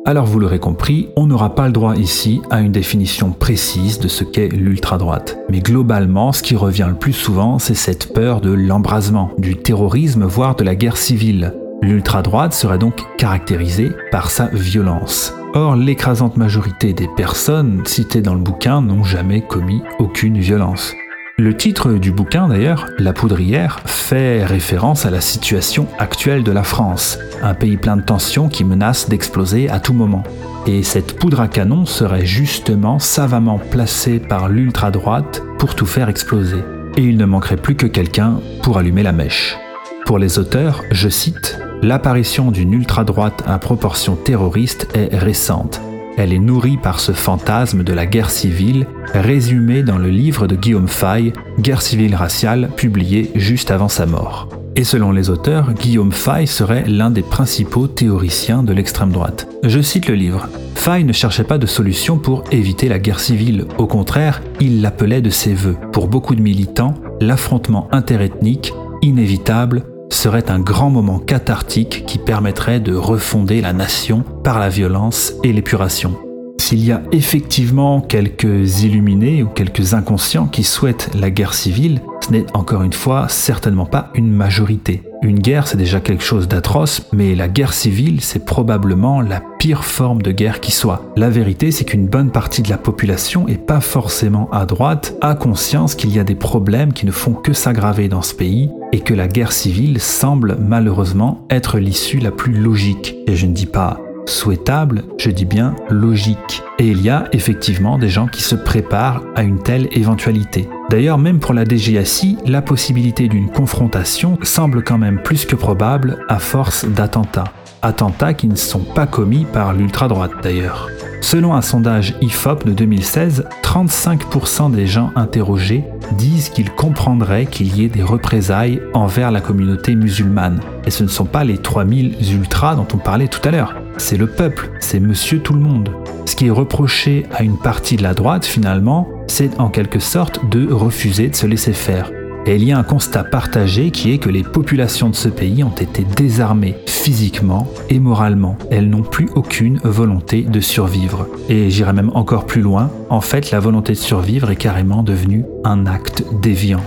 Alors 0.05 0.25
vous 0.25 0.37
l'aurez 0.37 0.59
compris, 0.59 1.07
on 1.15 1.27
n'aura 1.27 1.55
pas 1.55 1.67
le 1.67 1.71
droit 1.71 1.95
ici 1.95 2.41
à 2.49 2.59
une 2.59 2.73
définition 2.73 3.31
précise 3.31 3.99
de 3.99 4.09
ce 4.09 4.25
qu'est 4.25 4.49
l'ultra-droite. 4.49 5.37
Mais 5.49 5.61
globalement, 5.61 6.33
ce 6.33 6.43
qui 6.43 6.57
revient 6.57 6.87
le 6.89 6.95
plus 6.95 7.13
souvent, 7.13 7.57
c'est 7.57 7.73
cette 7.73 8.11
peur 8.13 8.41
de 8.41 8.51
l'embrasement, 8.51 9.31
du 9.37 9.55
terrorisme, 9.55 10.25
voire 10.25 10.57
de 10.57 10.65
la 10.65 10.75
guerre 10.75 10.97
civile. 10.97 11.53
L'ultra-droite 11.81 12.53
serait 12.53 12.77
donc 12.77 13.01
caractérisée 13.17 13.91
par 14.11 14.29
sa 14.29 14.47
violence. 14.47 15.33
Or, 15.53 15.77
l'écrasante 15.77 16.35
majorité 16.35 16.91
des 16.91 17.07
personnes 17.15 17.85
citées 17.85 18.21
dans 18.21 18.33
le 18.33 18.41
bouquin 18.41 18.81
n'ont 18.81 19.05
jamais 19.05 19.41
commis 19.41 19.81
aucune 19.99 20.37
violence. 20.37 20.93
Le 21.39 21.57
titre 21.57 21.93
du 21.93 22.11
bouquin 22.11 22.47
d'ailleurs, 22.47 22.89
La 22.99 23.11
Poudrière, 23.11 23.79
fait 23.85 24.45
référence 24.45 25.07
à 25.07 25.09
la 25.09 25.19
situation 25.19 25.87
actuelle 25.97 26.43
de 26.43 26.51
la 26.51 26.61
France, 26.61 27.17
un 27.41 27.55
pays 27.55 27.77
plein 27.77 27.97
de 27.97 28.03
tensions 28.03 28.49
qui 28.49 28.63
menace 28.63 29.09
d'exploser 29.09 29.67
à 29.67 29.79
tout 29.79 29.93
moment. 29.93 30.21
Et 30.67 30.83
cette 30.83 31.17
poudre 31.17 31.41
à 31.41 31.47
canon 31.47 31.87
serait 31.87 32.25
justement 32.25 32.99
savamment 32.99 33.57
placée 33.57 34.19
par 34.19 34.47
l'ultra-droite 34.47 35.41
pour 35.57 35.73
tout 35.73 35.87
faire 35.87 36.07
exploser. 36.07 36.59
Et 36.97 37.01
il 37.01 37.17
ne 37.17 37.25
manquerait 37.25 37.57
plus 37.57 37.75
que 37.75 37.87
quelqu'un 37.87 38.39
pour 38.61 38.77
allumer 38.77 39.01
la 39.01 39.11
mèche. 39.11 39.57
Pour 40.05 40.19
les 40.19 40.37
auteurs, 40.37 40.83
je 40.91 41.09
cite, 41.09 41.57
L'apparition 41.81 42.51
d'une 42.51 42.73
ultra-droite 42.73 43.43
à 43.47 43.57
proportion 43.57 44.15
terroriste 44.15 44.87
est 44.93 45.17
récente 45.17 45.81
elle 46.17 46.33
est 46.33 46.39
nourrie 46.39 46.77
par 46.77 46.99
ce 46.99 47.11
fantasme 47.11 47.83
de 47.83 47.93
la 47.93 48.05
guerre 48.05 48.29
civile, 48.29 48.87
résumé 49.13 49.83
dans 49.83 49.97
le 49.97 50.09
livre 50.09 50.47
de 50.47 50.55
Guillaume 50.55 50.87
Fay, 50.87 51.33
Guerre 51.59 51.81
civile 51.81 52.15
raciale, 52.15 52.69
publié 52.75 53.31
juste 53.35 53.71
avant 53.71 53.87
sa 53.89 54.05
mort. 54.05 54.49
Et 54.75 54.83
selon 54.83 55.11
les 55.11 55.29
auteurs, 55.29 55.73
Guillaume 55.73 56.11
Fay 56.11 56.47
serait 56.47 56.85
l'un 56.87 57.11
des 57.11 57.21
principaux 57.21 57.87
théoriciens 57.87 58.63
de 58.63 58.73
l'extrême 58.73 59.11
droite. 59.11 59.47
Je 59.63 59.81
cite 59.81 60.07
le 60.07 60.15
livre. 60.15 60.47
Fay 60.73 61.03
ne 61.03 61.13
cherchait 61.13 61.43
pas 61.43 61.59
de 61.59 61.67
solution 61.67 62.17
pour 62.17 62.43
éviter 62.51 62.89
la 62.89 62.99
guerre 62.99 63.19
civile, 63.19 63.65
au 63.77 63.85
contraire, 63.85 64.41
il 64.59 64.81
l'appelait 64.81 65.21
de 65.21 65.29
ses 65.29 65.53
voeux. 65.53 65.77
Pour 65.91 66.07
beaucoup 66.07 66.35
de 66.35 66.41
militants, 66.41 66.95
l'affrontement 67.21 67.87
interethnique, 67.91 68.73
inévitable, 69.01 69.83
serait 70.13 70.49
un 70.49 70.59
grand 70.59 70.89
moment 70.89 71.19
cathartique 71.19 72.05
qui 72.05 72.17
permettrait 72.17 72.79
de 72.79 72.95
refonder 72.95 73.61
la 73.61 73.73
nation 73.73 74.23
par 74.43 74.59
la 74.59 74.69
violence 74.69 75.33
et 75.43 75.51
l'épuration. 75.51 76.32
S'il 76.73 76.85
y 76.85 76.91
a 76.91 77.03
effectivement 77.11 78.01
quelques 78.01 78.81
illuminés 78.81 79.43
ou 79.43 79.47
quelques 79.47 79.93
inconscients 79.93 80.47
qui 80.47 80.63
souhaitent 80.63 81.11
la 81.13 81.29
guerre 81.29 81.53
civile, 81.53 82.01
ce 82.25 82.31
n'est 82.31 82.47
encore 82.55 82.81
une 82.81 82.93
fois 82.93 83.27
certainement 83.29 83.85
pas 83.85 84.09
une 84.15 84.31
majorité. 84.31 85.03
Une 85.21 85.37
guerre, 85.37 85.67
c'est 85.67 85.77
déjà 85.77 85.99
quelque 85.99 86.23
chose 86.23 86.47
d'atroce, 86.47 87.07
mais 87.13 87.35
la 87.35 87.47
guerre 87.47 87.73
civile, 87.73 88.21
c'est 88.21 88.43
probablement 88.43 89.21
la 89.21 89.39
pire 89.59 89.85
forme 89.85 90.23
de 90.23 90.31
guerre 90.31 90.61
qui 90.61 90.71
soit. 90.71 91.13
La 91.15 91.29
vérité, 91.29 91.69
c'est 91.69 91.85
qu'une 91.85 92.07
bonne 92.07 92.31
partie 92.31 92.63
de 92.63 92.71
la 92.71 92.79
population, 92.79 93.47
et 93.47 93.57
pas 93.57 93.79
forcément 93.79 94.49
à 94.51 94.65
droite, 94.65 95.15
a 95.21 95.35
conscience 95.35 95.93
qu'il 95.93 96.09
y 96.09 96.17
a 96.17 96.23
des 96.23 96.33
problèmes 96.33 96.91
qui 96.91 97.05
ne 97.05 97.11
font 97.11 97.33
que 97.33 97.53
s'aggraver 97.53 98.07
dans 98.07 98.23
ce 98.23 98.33
pays, 98.33 98.71
et 98.91 98.99
que 98.99 99.13
la 99.13 99.27
guerre 99.27 99.51
civile 99.51 100.01
semble 100.01 100.57
malheureusement 100.59 101.45
être 101.51 101.77
l'issue 101.77 102.17
la 102.17 102.31
plus 102.31 102.53
logique. 102.53 103.15
Et 103.27 103.35
je 103.35 103.45
ne 103.45 103.53
dis 103.53 103.67
pas 103.67 103.99
souhaitable, 104.25 105.03
je 105.17 105.29
dis 105.29 105.45
bien 105.45 105.75
logique. 105.89 106.63
Et 106.79 106.87
il 106.87 107.01
y 107.01 107.09
a 107.09 107.27
effectivement 107.31 107.97
des 107.97 108.09
gens 108.09 108.27
qui 108.27 108.43
se 108.43 108.55
préparent 108.55 109.23
à 109.35 109.43
une 109.43 109.61
telle 109.61 109.87
éventualité. 109.91 110.67
D'ailleurs, 110.89 111.17
même 111.17 111.39
pour 111.39 111.53
la 111.53 111.65
DGSI, 111.65 112.37
la 112.45 112.61
possibilité 112.61 113.27
d'une 113.27 113.49
confrontation 113.49 114.37
semble 114.43 114.83
quand 114.83 114.97
même 114.97 115.21
plus 115.21 115.45
que 115.45 115.55
probable 115.55 116.19
à 116.29 116.39
force 116.39 116.85
d'attentats. 116.85 117.51
Attentats 117.83 118.33
qui 118.33 118.47
ne 118.47 118.55
sont 118.55 118.79
pas 118.79 119.05
commis 119.05 119.43
par 119.43 119.73
l'ultra-droite 119.73 120.31
d'ailleurs. 120.41 120.87
Selon 121.19 121.53
un 121.53 121.61
sondage 121.61 122.15
IFOP 122.21 122.63
de 122.65 122.71
2016, 122.71 123.45
35% 123.61 124.71
des 124.71 124.87
gens 124.87 125.11
interrogés 125.17 125.83
disent 126.13 126.47
qu'ils 126.47 126.71
comprendraient 126.71 127.45
qu'il 127.45 127.75
y 127.75 127.83
ait 127.83 127.89
des 127.89 128.01
représailles 128.01 128.81
envers 128.93 129.31
la 129.31 129.41
communauté 129.41 129.95
musulmane. 129.95 130.61
Et 130.85 130.91
ce 130.91 131.03
ne 131.03 131.09
sont 131.09 131.25
pas 131.25 131.43
les 131.43 131.57
3000 131.57 132.15
ultras 132.33 132.75
dont 132.75 132.87
on 132.93 132.97
parlait 132.97 133.27
tout 133.27 133.45
à 133.45 133.51
l'heure, 133.51 133.75
c'est 133.97 134.17
le 134.17 134.27
peuple, 134.27 134.71
c'est 134.79 135.01
monsieur 135.01 135.39
tout 135.39 135.53
le 135.53 135.59
monde. 135.59 135.91
Ce 136.25 136.37
qui 136.37 136.47
est 136.47 136.51
reproché 136.51 137.25
à 137.33 137.43
une 137.43 137.57
partie 137.57 137.97
de 137.97 138.03
la 138.03 138.13
droite 138.13 138.45
finalement, 138.45 139.09
c'est 139.27 139.59
en 139.59 139.67
quelque 139.67 139.99
sorte 139.99 140.39
de 140.49 140.71
refuser 140.71 141.27
de 141.27 141.35
se 141.35 141.47
laisser 141.47 141.73
faire. 141.73 142.09
Et 142.45 142.57
il 142.57 142.65
y 142.65 142.73
a 142.73 142.77
un 142.77 142.83
constat 142.83 143.23
partagé 143.23 143.89
qui 143.91 144.11
est 144.11 144.17
que 144.17 144.29
les 144.29 144.43
populations 144.43 145.09
de 145.09 145.15
ce 145.15 145.29
pays 145.29 145.63
ont 145.63 145.69
été 145.69 146.03
désarmées 146.03 146.75
physiquement 146.85 147.67
et 147.89 147.99
moralement. 147.99 148.57
Elles 148.69 148.89
n'ont 148.89 149.01
plus 149.03 149.29
aucune 149.35 149.79
volonté 149.83 150.41
de 150.41 150.59
survivre. 150.59 151.27
Et 151.47 151.69
j'irai 151.69 151.93
même 151.93 152.11
encore 152.13 152.45
plus 152.45 152.61
loin, 152.61 152.91
en 153.09 153.21
fait 153.21 153.51
la 153.51 153.61
volonté 153.61 153.93
de 153.93 153.97
survivre 153.97 154.51
est 154.51 154.57
carrément 154.57 155.03
devenue 155.03 155.45
un 155.63 155.85
acte 155.85 156.25
déviant. 156.41 156.83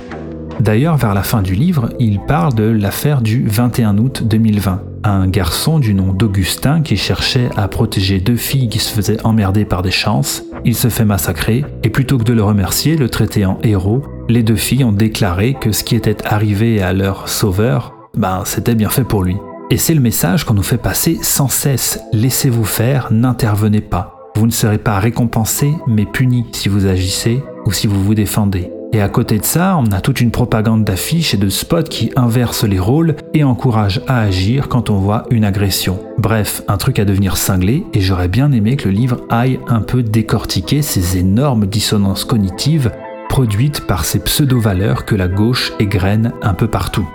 D'ailleurs, 0.60 0.96
vers 0.96 1.14
la 1.14 1.22
fin 1.22 1.42
du 1.42 1.54
livre, 1.54 1.90
il 1.98 2.20
parle 2.20 2.54
de 2.54 2.64
l'affaire 2.64 3.20
du 3.20 3.46
21 3.46 3.98
août 3.98 4.22
2020. 4.26 4.82
Un 5.04 5.28
garçon 5.28 5.78
du 5.78 5.94
nom 5.94 6.12
d'Augustin 6.12 6.80
qui 6.80 6.96
cherchait 6.96 7.50
à 7.56 7.68
protéger 7.68 8.20
deux 8.20 8.36
filles 8.36 8.68
qui 8.68 8.78
se 8.78 8.92
faisaient 8.92 9.22
emmerder 9.25 9.64
par 9.64 9.82
des 9.82 9.90
chances, 9.90 10.42
il 10.64 10.75
se 10.75 10.88
fait 10.88 11.04
massacrer, 11.04 11.64
et 11.82 11.90
plutôt 11.90 12.18
que 12.18 12.25
de 12.25 12.32
le 12.32 12.42
remercier, 12.42 12.96
le 12.96 13.08
traiter 13.08 13.44
en 13.44 13.58
héros, 13.62 14.02
les 14.28 14.42
deux 14.42 14.56
filles 14.56 14.85
ont 14.85 14.92
déclaré 14.92 15.54
que 15.54 15.73
ce 15.73 15.85
qui 15.85 15.95
était 15.95 16.26
arrivé 16.26 16.83
à 16.83 16.92
leur 16.92 17.28
sauveur, 17.28 17.95
ben 18.16 18.42
c'était 18.45 18.75
bien 18.75 18.88
fait 18.88 19.04
pour 19.04 19.23
lui. 19.23 19.37
Et 19.71 19.76
c'est 19.76 19.95
le 19.95 20.00
message 20.00 20.45
qu'on 20.45 20.54
nous 20.54 20.62
fait 20.62 20.78
passer 20.78 21.18
sans 21.23 21.49
cesse. 21.49 22.00
Laissez-vous 22.12 22.64
faire, 22.64 23.09
n'intervenez 23.11 23.80
pas. 23.80 24.30
Vous 24.37 24.47
ne 24.47 24.52
serez 24.52 24.78
pas 24.78 24.99
récompensé, 24.99 25.73
mais 25.87 26.06
puni 26.06 26.47
si 26.52 26.68
vous 26.68 26.87
agissez 26.87 27.42
ou 27.64 27.73
si 27.73 27.87
vous 27.87 28.02
vous 28.02 28.14
défendez. 28.14 28.71
Et 28.92 29.00
à 29.00 29.09
côté 29.09 29.38
de 29.38 29.45
ça, 29.45 29.76
on 29.78 29.90
a 29.92 30.00
toute 30.00 30.21
une 30.21 30.30
propagande 30.30 30.85
d'affiches 30.85 31.35
et 31.35 31.37
de 31.37 31.49
spots 31.49 31.83
qui 31.83 32.11
inversent 32.16 32.64
les 32.64 32.78
rôles 32.78 33.16
et 33.35 33.45
encouragent 33.45 34.00
à 34.06 34.21
agir 34.21 34.68
quand 34.68 34.90
on 34.90 34.99
voit 34.99 35.25
une 35.30 35.45
agression. 35.45 35.99
Bref, 36.18 36.62
un 36.68 36.76
truc 36.76 36.99
à 36.99 37.04
devenir 37.04 37.37
cinglé, 37.37 37.85
et 37.92 38.00
j'aurais 38.00 38.28
bien 38.28 38.52
aimé 38.52 38.76
que 38.76 38.88
le 38.88 38.95
livre 38.95 39.21
aille 39.28 39.59
un 39.68 39.80
peu 39.80 40.02
décortiquer 40.02 40.80
ces 40.83 41.18
énormes 41.18 41.66
dissonances 41.66 42.25
cognitives 42.25 42.92
produites 43.36 43.86
par 43.86 44.06
ces 44.06 44.18
pseudo-valeurs 44.18 45.04
que 45.04 45.14
la 45.14 45.28
gauche 45.28 45.74
égrène 45.78 46.32
un 46.40 46.54
peu 46.54 46.68
partout. 46.68 47.06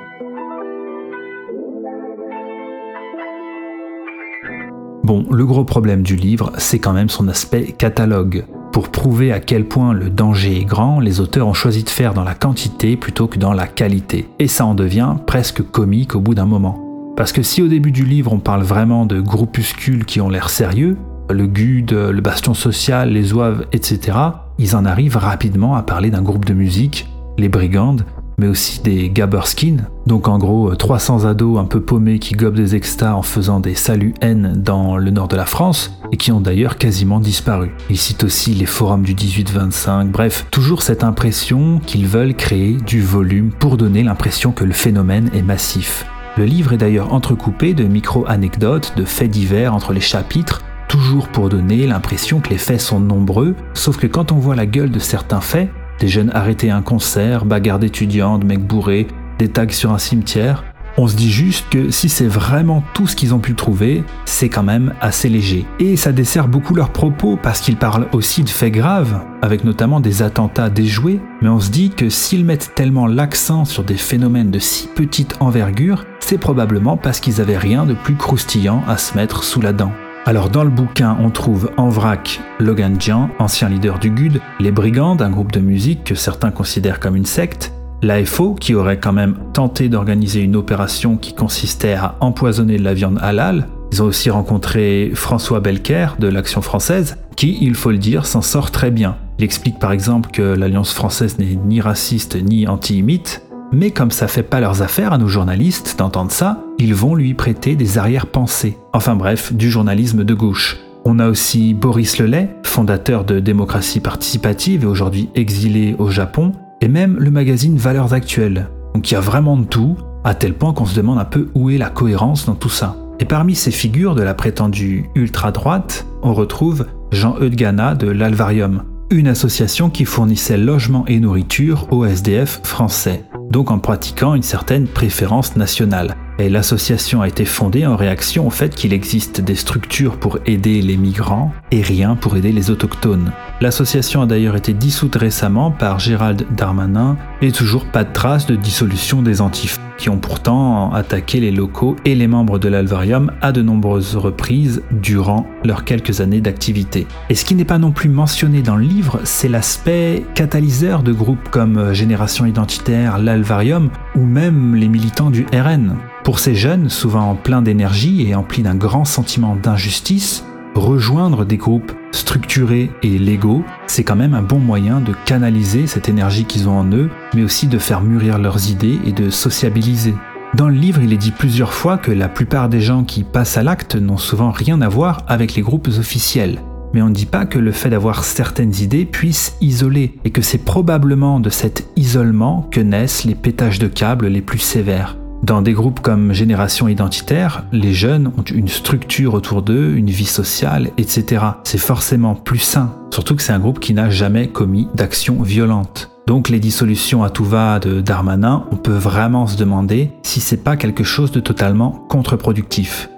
Bon, 5.04 5.26
le 5.32 5.46
gros 5.48 5.64
problème 5.64 6.04
du 6.04 6.16
livre, 6.16 6.52
c'est 6.60 6.78
quand 6.78 6.94
même 6.94 7.10
son 7.10 7.28
aspect 7.28 7.74
catalogue. 7.76 8.46
Pour 8.72 8.90
prouver 8.90 9.34
à 9.34 9.40
quel 9.40 9.68
point 9.68 9.94
le 9.94 10.12
danger 10.12 10.60
est 10.60 10.64
grand, 10.64 11.00
les 11.00 11.22
auteurs 11.22 11.48
ont 11.48 11.56
choisi 11.56 11.84
de 11.84 11.90
faire 11.90 12.14
dans 12.14 12.24
la 12.24 12.36
quantité 12.36 12.98
plutôt 12.98 13.26
que 13.26 13.40
dans 13.40 13.54
la 13.54 13.66
qualité. 13.66 14.30
Et 14.38 14.48
ça 14.48 14.68
en 14.68 14.76
devient 14.76 15.16
presque 15.26 15.64
comique 15.72 16.14
au 16.14 16.20
bout 16.20 16.36
d'un 16.36 16.46
moment. 16.46 17.14
Parce 17.18 17.32
que 17.32 17.42
si 17.42 17.64
au 17.64 17.68
début 17.68 17.92
du 17.92 18.06
livre 18.06 18.32
on 18.32 18.40
parle 18.40 18.62
vraiment 18.62 19.08
de 19.08 19.20
groupuscules 19.20 20.06
qui 20.06 20.22
ont 20.22 20.30
l'air 20.30 20.52
sérieux, 20.52 20.98
le 21.32 21.48
GUD, 21.48 21.92
le 21.94 22.22
Bastion 22.22 22.54
Social, 22.54 23.10
les 23.10 23.34
Oeuvres, 23.34 23.64
etc., 23.72 24.18
ils 24.62 24.76
en 24.76 24.86
arrivent 24.86 25.18
rapidement 25.18 25.74
à 25.76 25.82
parler 25.82 26.12
d'un 26.12 26.22
groupe 26.22 26.46
de 26.46 26.54
musique, 26.54 27.10
les 27.40 27.50
Brigandes, 27.50 28.06
mais 28.38 28.48
aussi 28.48 28.80
des 28.84 29.10
Gabberskin, 29.10 29.78
donc 30.06 30.28
en 30.28 30.38
gros 30.38 30.76
300 30.76 31.26
ados 31.26 31.60
un 31.60 31.66
peu 31.66 31.82
paumés 31.82 32.20
qui 32.20 32.36
gobent 32.36 32.56
des 32.56 32.76
extas 32.76 33.16
en 33.16 33.24
faisant 33.24 33.60
des 33.60 33.74
saluts 33.74 34.14
N 34.22 34.54
dans 34.56 34.98
le 34.98 35.10
nord 35.10 35.28
de 35.28 35.36
la 35.36 35.48
France, 35.48 36.00
et 36.12 36.18
qui 36.18 36.32
ont 36.32 36.42
d'ailleurs 36.42 36.78
quasiment 36.78 37.20
disparu. 37.20 37.72
Ils 37.90 37.98
citent 37.98 38.24
aussi 38.24 38.54
les 38.54 38.68
forums 38.68 39.02
du 39.02 39.16
18-25, 39.16 40.12
bref, 40.12 40.46
toujours 40.52 40.84
cette 40.84 41.04
impression 41.04 41.80
qu'ils 41.84 42.06
veulent 42.06 42.36
créer 42.36 42.78
du 42.86 43.02
volume 43.02 43.50
pour 43.50 43.78
donner 43.78 44.04
l'impression 44.04 44.52
que 44.52 44.64
le 44.64 44.74
phénomène 44.74 45.32
est 45.34 45.42
massif. 45.42 46.06
Le 46.38 46.46
livre 46.46 46.74
est 46.74 46.78
d'ailleurs 46.78 47.14
entrecoupé 47.16 47.74
de 47.74 47.86
micro-anecdotes, 47.86 48.94
de 48.96 49.06
faits 49.06 49.32
divers 49.32 49.74
entre 49.74 49.92
les 49.92 50.02
chapitres, 50.02 50.62
toujours 50.92 51.30
pour 51.30 51.48
donner 51.48 51.88
l'impression 51.88 52.42
que 52.42 52.50
les 52.50 52.58
faits 52.58 52.82
sont 52.82 53.00
nombreux, 53.00 53.56
sauf 53.74 53.96
que 53.96 54.08
quand 54.08 54.34
on 54.34 54.36
voit 54.36 54.58
la 54.58 54.66
gueule 54.66 54.92
de 54.92 55.00
certains 55.00 55.40
faits, 55.40 55.70
des 56.02 56.10
jeunes 56.10 56.32
arrêtés 56.34 56.70
à 56.70 56.76
un 56.76 56.82
concert, 56.82 57.46
bagarres 57.46 57.80
d'étudiants, 57.80 58.40
mecs 58.40 58.68
bourrés, 58.68 59.08
des 59.40 59.48
tags 59.48 59.70
sur 59.70 59.94
un 59.94 59.98
cimetière, 59.98 60.66
on 60.98 61.08
se 61.08 61.16
dit 61.16 61.32
juste 61.32 61.66
que 61.70 61.92
si 61.92 62.10
c'est 62.10 62.28
vraiment 62.28 62.84
tout 62.94 63.08
ce 63.08 63.16
qu'ils 63.16 63.34
ont 63.34 63.40
pu 63.40 63.56
trouver, 63.56 64.04
c'est 64.26 64.50
quand 64.50 64.64
même 64.64 64.94
assez 65.00 65.30
léger. 65.30 65.66
Et 65.80 65.96
ça 65.96 66.12
dessert 66.12 66.50
beaucoup 66.50 66.76
leurs 66.76 66.92
propos 66.92 67.40
parce 67.42 67.62
qu'ils 67.62 67.78
parlent 67.78 68.10
aussi 68.12 68.44
de 68.44 68.50
faits 68.50 68.74
graves, 68.74 69.22
avec 69.42 69.64
notamment 69.64 70.02
des 70.02 70.22
attentats 70.24 70.70
déjoués, 70.70 71.22
mais 71.42 71.48
on 71.48 71.62
se 71.62 71.70
dit 71.70 71.92
que 71.92 72.10
s'ils 72.10 72.44
mettent 72.44 72.74
tellement 72.76 73.08
l'accent 73.08 73.64
sur 73.64 73.86
des 73.86 73.96
phénomènes 73.96 74.52
de 74.52 74.60
si 74.60 74.88
petite 74.88 75.38
envergure, 75.40 76.04
c'est 76.20 76.38
probablement 76.38 76.98
parce 76.98 77.22
qu'ils 77.22 77.40
avaient 77.40 77.58
rien 77.58 77.86
de 77.86 77.94
plus 77.94 78.16
croustillant 78.16 78.84
à 78.90 78.98
se 78.98 79.16
mettre 79.16 79.46
sous 79.46 79.62
la 79.62 79.72
dent. 79.72 79.94
Alors 80.24 80.50
dans 80.50 80.64
le 80.64 80.70
bouquin, 80.70 81.18
on 81.20 81.32
trouve 81.32 81.72
en 81.78 81.90
vrac 81.90 82.42
Logan 82.60 83.02
Jian, 83.02 83.32
ancien 83.40 83.70
leader 83.70 83.98
du 83.98 84.12
GUD, 84.12 84.40
les 84.60 84.72
Brigands, 84.72 85.18
un 85.20 85.32
groupe 85.32 85.52
de 85.52 85.60
musique 85.60 86.04
que 86.04 86.14
certains 86.14 86.52
considèrent 86.52 87.00
comme 87.00 87.16
une 87.16 87.26
secte, 87.26 87.74
L'AFO, 88.04 88.54
qui 88.54 88.76
aurait 88.76 89.00
quand 89.00 89.14
même 89.14 89.38
tenté 89.54 89.90
d'organiser 89.90 90.42
une 90.42 90.56
opération 90.56 91.18
qui 91.18 91.34
consistait 91.34 91.94
à 91.94 92.18
empoisonner 92.20 92.78
de 92.78 92.84
la 92.84 92.94
viande 92.94 93.18
halal. 93.20 93.68
Ils 93.92 94.04
ont 94.04 94.06
aussi 94.06 94.30
rencontré 94.30 95.12
François 95.16 95.60
Belker 95.60 96.10
de 96.20 96.28
l'Action 96.28 96.62
française, 96.62 97.18
qui, 97.36 97.58
il 97.60 97.74
faut 97.74 97.92
le 97.92 97.98
dire, 97.98 98.28
s'en 98.28 98.44
sort 98.44 98.70
très 98.70 98.92
bien. 98.92 99.18
Il 99.40 99.44
explique 99.44 99.80
par 99.80 99.92
exemple 99.92 100.30
que 100.30 100.42
l'Alliance 100.42 100.94
française 100.94 101.40
n'est 101.40 101.58
ni 101.66 101.82
raciste 101.82 102.38
ni 102.42 102.68
anti-imite, 102.68 103.42
mais 103.72 103.92
comme 103.92 104.12
ça 104.12 104.28
fait 104.28 104.44
pas 104.44 104.60
leurs 104.60 104.82
affaires 104.82 105.14
à 105.14 105.18
nos 105.18 105.28
journalistes 105.28 105.96
d'entendre 105.98 106.32
ça, 106.32 106.64
ils 106.78 106.94
vont 106.94 107.16
lui 107.16 107.34
prêter 107.34 107.76
des 107.76 107.98
arrière-pensées. 107.98 108.78
Enfin 108.94 109.16
bref, 109.16 109.54
du 109.54 109.70
journalisme 109.70 110.24
de 110.24 110.34
gauche. 110.34 110.78
On 111.06 111.20
a 111.20 111.28
aussi 111.28 111.74
Boris 111.74 112.20
Lelay, 112.20 112.50
fondateur 112.64 113.24
de 113.24 113.40
Démocratie 113.40 114.00
participative 114.00 114.84
et 114.84 114.88
aujourd'hui 114.88 115.30
exilé 115.36 115.96
au 115.98 116.10
Japon, 116.10 116.52
et 116.82 116.88
même 116.88 117.18
le 117.18 117.32
magazine 117.32 117.78
Valeurs 117.78 118.14
Actuelles. 118.14 118.70
Donc 118.94 119.10
il 119.10 119.16
y 119.16 119.18
a 119.18 119.22
vraiment 119.22 119.58
de 119.58 119.66
tout, 119.66 119.96
à 120.24 120.36
tel 120.36 120.54
point 120.54 120.74
qu'on 120.74 120.86
se 120.86 120.96
demande 120.96 121.18
un 121.18 121.26
peu 121.26 121.50
où 121.56 121.70
est 121.70 121.78
la 121.78 121.90
cohérence 121.90 122.46
dans 122.46 122.56
tout 122.56 122.70
ça. 122.70 122.98
Et 123.20 123.26
parmi 123.26 123.56
ces 123.56 123.72
figures 123.72 124.16
de 124.16 124.24
la 124.24 124.34
prétendue 124.34 125.06
ultra-droite, 125.16 126.06
on 126.24 126.34
retrouve 126.34 126.88
Jean 127.12 127.36
Eudgana 127.40 127.96
de 127.96 128.08
l'Alvarium, 128.08 128.84
une 129.12 129.28
association 129.28 129.90
qui 129.90 130.06
fournissait 130.06 130.58
logement 130.58 131.06
et 131.06 131.20
nourriture 131.20 131.88
aux 131.92 132.06
SDF 132.06 132.62
français, 132.64 133.26
donc 133.52 133.70
en 133.70 133.80
pratiquant 133.80 134.34
une 134.34 134.44
certaine 134.44 134.88
préférence 134.88 135.56
nationale. 135.56 136.16
Et 136.40 136.50
l'association 136.50 137.22
a 137.22 137.28
été 137.28 137.46
fondée 137.46 137.86
en 137.86 137.96
réaction 137.96 138.48
au 138.48 138.50
fait 138.50 138.74
qu'il 138.74 138.94
existe 138.94 139.42
des 139.42 139.56
structures 139.56 140.18
pour 140.18 140.40
aider 140.48 140.82
les 140.82 140.98
migrants 140.98 141.52
et 141.70 141.82
rien 141.82 142.16
pour 142.16 142.36
aider 142.38 142.52
les 142.52 142.72
autochtones. 142.72 143.32
L'association 143.60 144.22
a 144.22 144.26
d'ailleurs 144.26 144.56
été 144.56 144.74
dissoute 144.74 145.16
récemment 145.16 145.70
par 145.70 146.00
Gérald 146.00 146.48
Darmanin 146.56 147.18
et 147.42 147.52
toujours 147.52 147.86
pas 147.86 148.04
de 148.04 148.14
trace 148.14 148.48
de 148.48 148.56
dissolution 148.56 149.22
des 149.22 149.42
Antifs, 149.42 149.80
qui 150.02 150.10
ont 150.10 150.18
pourtant 150.18 150.92
attaqué 150.94 151.40
les 151.40 151.52
locaux 151.52 151.96
et 152.06 152.16
les 152.16 152.26
membres 152.26 152.58
de 152.58 152.68
l'Alvarium 152.68 153.32
à 153.40 153.52
de 153.52 153.62
nombreuses 153.62 154.16
reprises 154.16 154.82
durant 154.90 155.46
leurs 155.64 155.86
quelques 155.86 156.22
années 156.22 156.42
d'activité. 156.42 157.06
Et 157.30 157.36
ce 157.36 157.46
qui 157.46 157.54
n'est 157.54 157.66
pas 157.66 157.78
non 157.78 157.92
plus 157.92 158.10
mentionné 158.10 158.64
dans 158.64 158.76
le 158.76 158.84
livre, 158.84 159.20
c'est 159.26 159.48
l'aspect 159.48 160.26
catalyseur 160.34 161.04
de 161.04 161.14
groupes 161.14 161.50
comme 161.52 161.94
Génération 161.94 162.48
Identitaire, 162.48 163.20
l'Alvarium 163.20 163.92
ou 164.16 164.22
même 164.22 164.74
les 164.74 164.88
militants 164.88 165.30
du 165.30 165.46
RN. 165.54 165.96
Pour 166.24 166.40
ces 166.40 166.56
jeunes, 166.56 166.90
souvent 166.90 167.36
pleins 167.36 167.62
d'énergie 167.62 168.28
et 168.28 168.34
emplis 168.34 168.64
d'un 168.64 168.74
grand 168.74 169.06
sentiment 169.06 169.56
d'injustice, 169.56 170.44
rejoindre 170.74 171.46
des 171.46 171.58
groupes 171.58 171.92
structurés 172.12 172.92
et 173.04 173.18
légaux, 173.18 173.64
c'est 173.88 174.04
quand 174.04 174.16
même 174.16 174.34
un 174.34 174.42
bon 174.42 174.60
moyen 174.60 175.00
de 175.00 175.14
canaliser 175.26 175.88
cette 175.88 176.10
énergie 176.10 176.46
qu'ils 176.46 176.70
ont 176.70 176.78
en 176.78 176.92
eux, 176.92 177.10
mais 177.34 177.44
aussi 177.44 177.68
de 177.68 177.78
faire 177.78 178.02
mûrir 178.02 178.38
leurs 178.38 178.70
idées 178.70 179.00
et 179.06 179.12
de 179.12 179.30
sociabiliser. 179.30 180.14
Dans 180.54 180.68
le 180.68 180.76
livre, 180.76 181.02
il 181.02 181.14
est 181.14 181.18
dit 181.18 181.32
plusieurs 181.32 181.74
fois 181.74 181.98
que 181.98 182.12
la 182.12 182.28
plupart 182.28 182.68
des 182.68 182.82
gens 182.82 183.06
qui 183.06 183.24
passent 183.24 183.58
à 183.58 183.64
l'acte 183.64 183.96
n'ont 183.96 184.18
souvent 184.18 184.52
rien 184.52 184.82
à 184.82 184.90
voir 184.90 185.24
avec 185.28 185.56
les 185.56 185.62
groupes 185.62 185.88
officiels. 185.88 186.60
Mais 186.94 187.02
on 187.02 187.08
ne 187.08 187.14
dit 187.14 187.26
pas 187.26 187.46
que 187.46 187.58
le 187.58 187.72
fait 187.72 187.90
d'avoir 187.90 188.26
certaines 188.26 188.76
idées 188.82 189.06
puisse 189.06 189.56
isoler, 189.62 190.20
et 190.26 190.32
que 190.32 190.42
c'est 190.42 190.58
probablement 190.58 191.40
de 191.40 191.50
cet 191.50 191.88
isolement 191.96 192.68
que 192.70 192.82
naissent 192.82 193.24
les 193.24 193.36
pétages 193.36 193.80
de 193.80 193.88
câbles 193.88 194.28
les 194.28 194.42
plus 194.42 194.60
sévères. 194.60 195.16
Dans 195.44 195.64
des 195.64 195.74
groupes 195.74 196.02
comme 196.02 196.34
Génération 196.34 196.88
Identitaire, 196.88 197.66
les 197.72 197.94
jeunes 197.94 198.32
ont 198.38 198.44
une 198.44 198.68
structure 198.68 199.34
autour 199.34 199.64
d'eux, 199.64 199.96
une 199.96 200.10
vie 200.10 200.26
sociale, 200.26 200.92
etc. 200.98 201.44
C'est 201.64 201.80
forcément 201.80 202.36
plus 202.36 202.60
sain, 202.60 202.94
surtout 203.12 203.36
que 203.36 203.42
c'est 203.42 203.52
un 203.52 203.60
groupe 203.60 203.80
qui 203.80 203.96
n'a 203.96 204.10
jamais 204.10 204.48
commis 204.48 204.88
d'action 204.94 205.42
violente. 205.42 206.12
Donc 206.28 206.50
les 206.50 206.60
dissolutions 206.60 207.24
à 207.24 207.30
tout 207.30 207.44
va 207.44 207.80
de 207.80 208.02
Darmanin, 208.02 208.66
on 208.72 208.76
peut 208.76 208.92
vraiment 208.92 209.48
se 209.48 209.58
demander 209.58 210.12
si 210.22 210.40
c'est 210.40 210.64
pas 210.64 210.78
quelque 210.78 211.04
chose 211.04 211.32
de 211.32 211.40
totalement 211.40 211.92
contre-productif. 212.08 213.10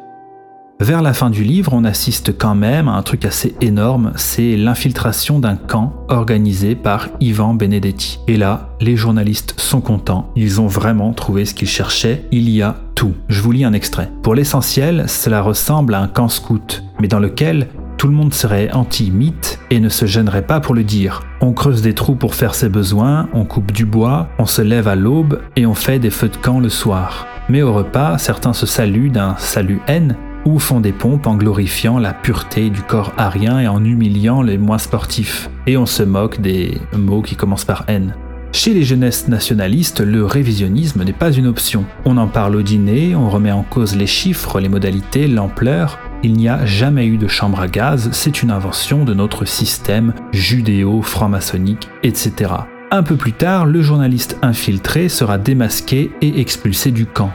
Vers 0.79 1.03
la 1.03 1.13
fin 1.13 1.29
du 1.29 1.43
livre, 1.43 1.71
on 1.73 1.83
assiste 1.83 2.35
quand 2.37 2.55
même 2.55 2.87
à 2.87 2.93
un 2.93 3.03
truc 3.03 3.25
assez 3.25 3.55
énorme, 3.61 4.11
c'est 4.15 4.57
l'infiltration 4.57 5.39
d'un 5.39 5.55
camp 5.55 5.93
organisé 6.09 6.73
par 6.75 7.09
Ivan 7.19 7.53
Benedetti. 7.53 8.19
Et 8.27 8.37
là, 8.37 8.69
les 8.81 8.95
journalistes 8.95 9.53
sont 9.59 9.81
contents, 9.81 10.31
ils 10.35 10.59
ont 10.59 10.67
vraiment 10.67 11.13
trouvé 11.13 11.45
ce 11.45 11.53
qu'ils 11.53 11.69
cherchaient, 11.69 12.25
il 12.31 12.49
y 12.49 12.63
a 12.63 12.75
tout. 12.95 13.13
Je 13.29 13.41
vous 13.41 13.51
lis 13.51 13.63
un 13.63 13.73
extrait. 13.73 14.11
Pour 14.23 14.33
l'essentiel, 14.33 15.05
cela 15.07 15.41
ressemble 15.41 15.93
à 15.93 16.01
un 16.01 16.07
camp 16.07 16.27
scout, 16.27 16.83
mais 16.99 17.07
dans 17.07 17.19
lequel 17.19 17.67
tout 17.97 18.07
le 18.07 18.15
monde 18.15 18.33
serait 18.33 18.71
anti-mythe 18.71 19.59
et 19.69 19.79
ne 19.79 19.89
se 19.89 20.07
gênerait 20.07 20.45
pas 20.45 20.59
pour 20.59 20.73
le 20.73 20.83
dire. 20.83 21.21
On 21.39 21.53
creuse 21.53 21.83
des 21.83 21.93
trous 21.93 22.15
pour 22.15 22.33
faire 22.33 22.55
ses 22.55 22.67
besoins, 22.67 23.29
on 23.33 23.45
coupe 23.45 23.71
du 23.71 23.85
bois, 23.85 24.27
on 24.39 24.47
se 24.47 24.63
lève 24.63 24.87
à 24.87 24.95
l'aube 24.95 25.39
et 25.55 25.67
on 25.67 25.75
fait 25.75 25.99
des 25.99 26.09
feux 26.09 26.29
de 26.29 26.35
camp 26.35 26.59
le 26.59 26.69
soir. 26.69 27.27
Mais 27.47 27.61
au 27.61 27.71
repas, 27.71 28.17
certains 28.17 28.53
se 28.53 28.65
saluent 28.65 29.11
d'un 29.11 29.35
salut 29.37 29.79
haine 29.87 30.17
ou 30.45 30.59
font 30.59 30.79
des 30.79 30.91
pompes 30.91 31.27
en 31.27 31.35
glorifiant 31.35 31.99
la 31.99 32.13
pureté 32.13 32.69
du 32.69 32.81
corps 32.81 33.13
arien 33.17 33.59
et 33.59 33.67
en 33.67 33.83
humiliant 33.83 34.41
les 34.41 34.57
moins 34.57 34.77
sportifs. 34.77 35.49
Et 35.67 35.77
on 35.77 35.85
se 35.85 36.03
moque 36.03 36.41
des 36.41 36.79
mots 36.97 37.21
qui 37.21 37.35
commencent 37.35 37.65
par 37.65 37.85
N. 37.87 38.13
Chez 38.51 38.73
les 38.73 38.83
jeunesses 38.83 39.27
nationalistes, 39.27 40.01
le 40.01 40.25
révisionnisme 40.25 41.03
n'est 41.03 41.11
pas 41.11 41.31
une 41.31 41.47
option. 41.47 41.85
On 42.05 42.17
en 42.17 42.27
parle 42.27 42.55
au 42.55 42.61
dîner, 42.61 43.15
on 43.15 43.29
remet 43.29 43.51
en 43.51 43.63
cause 43.63 43.95
les 43.95 44.05
chiffres, 44.05 44.59
les 44.59 44.69
modalités, 44.69 45.27
l'ampleur. 45.27 45.97
Il 46.21 46.33
n'y 46.33 46.47
a 46.47 46.63
jamais 46.63 47.07
eu 47.07 47.17
de 47.17 47.27
chambre 47.27 47.59
à 47.59 47.67
gaz, 47.67 48.09
c'est 48.11 48.43
une 48.43 48.51
invention 48.51 49.05
de 49.05 49.15
notre 49.15 49.45
système 49.45 50.13
judéo-franc-maçonnique, 50.31 51.89
etc. 52.03 52.51
Un 52.91 53.01
peu 53.01 53.15
plus 53.15 53.33
tard, 53.33 53.65
le 53.65 53.81
journaliste 53.81 54.37
infiltré 54.43 55.09
sera 55.09 55.39
démasqué 55.39 56.11
et 56.21 56.39
expulsé 56.39 56.91
du 56.91 57.07
camp. 57.07 57.31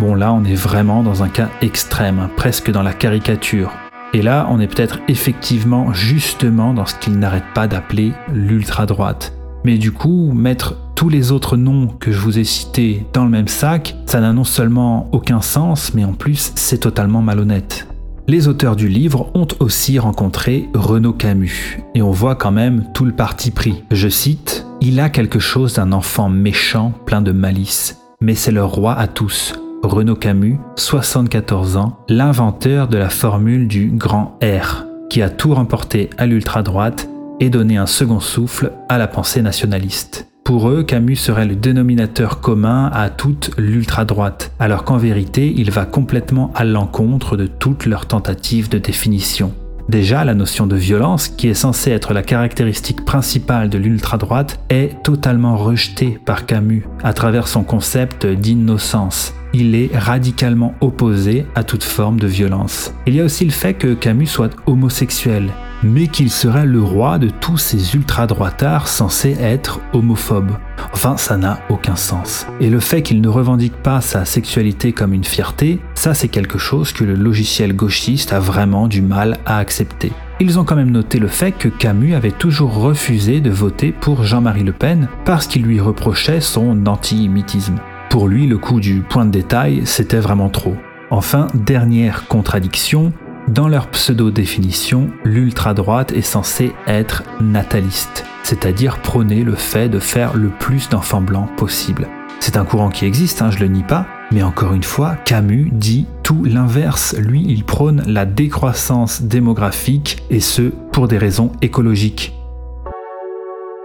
Bon 0.00 0.16
là, 0.16 0.32
on 0.32 0.44
est 0.44 0.56
vraiment 0.56 1.04
dans 1.04 1.22
un 1.22 1.28
cas 1.28 1.50
extrême, 1.62 2.28
presque 2.36 2.72
dans 2.72 2.82
la 2.82 2.92
caricature. 2.92 3.70
Et 4.12 4.22
là, 4.22 4.48
on 4.50 4.58
est 4.58 4.66
peut-être 4.66 4.98
effectivement 5.06 5.92
justement 5.92 6.74
dans 6.74 6.84
ce 6.84 6.96
qu'il 6.96 7.18
n'arrête 7.18 7.44
pas 7.54 7.68
d'appeler 7.68 8.12
l'ultra-droite. 8.32 9.32
Mais 9.64 9.78
du 9.78 9.92
coup, 9.92 10.32
mettre 10.32 10.76
tous 10.96 11.08
les 11.08 11.30
autres 11.30 11.56
noms 11.56 11.86
que 11.86 12.10
je 12.10 12.18
vous 12.18 12.40
ai 12.40 12.44
cités 12.44 13.06
dans 13.12 13.24
le 13.24 13.30
même 13.30 13.48
sac, 13.48 13.96
ça 14.06 14.20
n'a 14.20 14.32
non 14.32 14.44
seulement 14.44 15.08
aucun 15.12 15.40
sens, 15.40 15.94
mais 15.94 16.04
en 16.04 16.12
plus 16.12 16.52
c'est 16.56 16.78
totalement 16.78 17.22
malhonnête. 17.22 17.86
Les 18.26 18.48
auteurs 18.48 18.74
du 18.74 18.88
livre 18.88 19.30
ont 19.34 19.48
aussi 19.60 19.98
rencontré 19.98 20.68
Renaud 20.74 21.12
Camus, 21.12 21.78
et 21.94 22.02
on 22.02 22.10
voit 22.10 22.36
quand 22.36 22.52
même 22.52 22.86
tout 22.94 23.04
le 23.04 23.12
parti 23.12 23.50
pris. 23.50 23.84
Je 23.90 24.08
cite, 24.08 24.66
Il 24.80 24.98
a 24.98 25.08
quelque 25.08 25.38
chose 25.38 25.74
d'un 25.74 25.92
enfant 25.92 26.28
méchant, 26.28 26.92
plein 27.06 27.22
de 27.22 27.32
malice, 27.32 28.00
mais 28.20 28.34
c'est 28.34 28.52
le 28.52 28.64
roi 28.64 28.94
à 28.94 29.06
tous, 29.06 29.54
Renaud 29.84 30.16
Camus, 30.16 30.58
74 30.76 31.76
ans, 31.76 31.98
l'inventeur 32.08 32.88
de 32.88 32.96
la 32.96 33.10
formule 33.10 33.68
du 33.68 33.90
grand 33.90 34.38
R, 34.42 34.84
qui 35.10 35.22
a 35.22 35.28
tout 35.28 35.54
remporté 35.54 36.10
à 36.16 36.26
l'ultra-droite 36.26 37.08
et 37.40 37.50
donné 37.50 37.76
un 37.76 37.86
second 37.86 38.20
souffle 38.20 38.72
à 38.88 38.98
la 38.98 39.06
pensée 39.06 39.42
nationaliste. 39.42 40.28
Pour 40.44 40.68
eux, 40.68 40.82
Camus 40.82 41.16
serait 41.16 41.46
le 41.46 41.56
dénominateur 41.56 42.40
commun 42.40 42.90
à 42.92 43.10
toute 43.10 43.50
l'ultra-droite, 43.56 44.52
alors 44.58 44.84
qu'en 44.84 44.96
vérité, 44.96 45.52
il 45.56 45.70
va 45.70 45.84
complètement 45.86 46.50
à 46.54 46.64
l'encontre 46.64 47.36
de 47.36 47.46
toutes 47.46 47.86
leurs 47.86 48.06
tentatives 48.06 48.68
de 48.68 48.78
définition. 48.78 49.52
Déjà, 49.88 50.24
la 50.24 50.34
notion 50.34 50.66
de 50.66 50.76
violence, 50.76 51.28
qui 51.28 51.48
est 51.48 51.54
censée 51.54 51.90
être 51.90 52.14
la 52.14 52.22
caractéristique 52.22 53.04
principale 53.04 53.68
de 53.68 53.78
l'ultra-droite, 53.78 54.60
est 54.70 55.02
totalement 55.02 55.56
rejetée 55.56 56.18
par 56.24 56.46
Camus 56.46 56.86
à 57.02 57.12
travers 57.12 57.48
son 57.48 57.64
concept 57.64 58.26
d'innocence. 58.26 59.34
Il 59.56 59.76
est 59.76 59.96
radicalement 59.96 60.74
opposé 60.80 61.46
à 61.54 61.62
toute 61.62 61.84
forme 61.84 62.18
de 62.18 62.26
violence. 62.26 62.92
Il 63.06 63.14
y 63.14 63.20
a 63.20 63.24
aussi 63.24 63.44
le 63.44 63.52
fait 63.52 63.74
que 63.74 63.94
Camus 63.94 64.26
soit 64.26 64.50
homosexuel, 64.66 65.48
mais 65.84 66.08
qu'il 66.08 66.28
serait 66.28 66.66
le 66.66 66.82
roi 66.82 67.18
de 67.18 67.28
tous 67.28 67.56
ces 67.56 67.94
ultra-droitards 67.94 68.88
censés 68.88 69.36
être 69.38 69.78
homophobes. 69.92 70.50
Enfin, 70.92 71.16
ça 71.16 71.36
n'a 71.36 71.60
aucun 71.68 71.94
sens. 71.94 72.48
Et 72.60 72.68
le 72.68 72.80
fait 72.80 73.02
qu'il 73.02 73.20
ne 73.20 73.28
revendique 73.28 73.76
pas 73.76 74.00
sa 74.00 74.24
sexualité 74.24 74.92
comme 74.92 75.14
une 75.14 75.22
fierté, 75.22 75.78
ça 75.94 76.14
c'est 76.14 76.26
quelque 76.26 76.58
chose 76.58 76.92
que 76.92 77.04
le 77.04 77.14
logiciel 77.14 77.76
gauchiste 77.76 78.32
a 78.32 78.40
vraiment 78.40 78.88
du 78.88 79.02
mal 79.02 79.38
à 79.46 79.58
accepter. 79.58 80.10
Ils 80.40 80.58
ont 80.58 80.64
quand 80.64 80.74
même 80.74 80.90
noté 80.90 81.20
le 81.20 81.28
fait 81.28 81.52
que 81.52 81.68
Camus 81.68 82.16
avait 82.16 82.32
toujours 82.32 82.74
refusé 82.74 83.40
de 83.40 83.50
voter 83.50 83.92
pour 83.92 84.24
Jean-Marie 84.24 84.64
Le 84.64 84.72
Pen 84.72 85.08
parce 85.24 85.46
qu'il 85.46 85.62
lui 85.62 85.78
reprochait 85.78 86.40
son 86.40 86.86
anti-imitisme. 86.86 87.76
Pour 88.14 88.28
lui, 88.28 88.46
le 88.46 88.58
coup 88.58 88.78
du 88.78 89.00
point 89.00 89.24
de 89.26 89.32
détail, 89.32 89.82
c'était 89.86 90.20
vraiment 90.20 90.48
trop. 90.48 90.76
Enfin, 91.10 91.48
dernière 91.52 92.28
contradiction, 92.28 93.12
dans 93.48 93.66
leur 93.66 93.88
pseudo-définition, 93.88 95.10
l'ultra-droite 95.24 96.12
est 96.12 96.22
censée 96.22 96.74
être 96.86 97.24
nataliste, 97.40 98.24
c'est-à-dire 98.44 99.02
prôner 99.02 99.42
le 99.42 99.56
fait 99.56 99.88
de 99.88 99.98
faire 99.98 100.36
le 100.36 100.50
plus 100.50 100.88
d'enfants 100.88 101.22
blancs 101.22 101.48
possible. 101.56 102.06
C'est 102.38 102.56
un 102.56 102.64
courant 102.64 102.90
qui 102.90 103.04
existe, 103.04 103.42
hein, 103.42 103.50
je 103.50 103.58
le 103.58 103.66
nie 103.66 103.82
pas, 103.82 104.06
mais 104.30 104.44
encore 104.44 104.74
une 104.74 104.84
fois, 104.84 105.16
Camus 105.24 105.70
dit 105.72 106.06
tout 106.22 106.44
l'inverse. 106.44 107.16
Lui, 107.18 107.44
il 107.48 107.64
prône 107.64 108.04
la 108.06 108.26
décroissance 108.26 109.22
démographique, 109.22 110.22
et 110.30 110.38
ce, 110.38 110.70
pour 110.92 111.08
des 111.08 111.18
raisons 111.18 111.50
écologiques. 111.62 112.32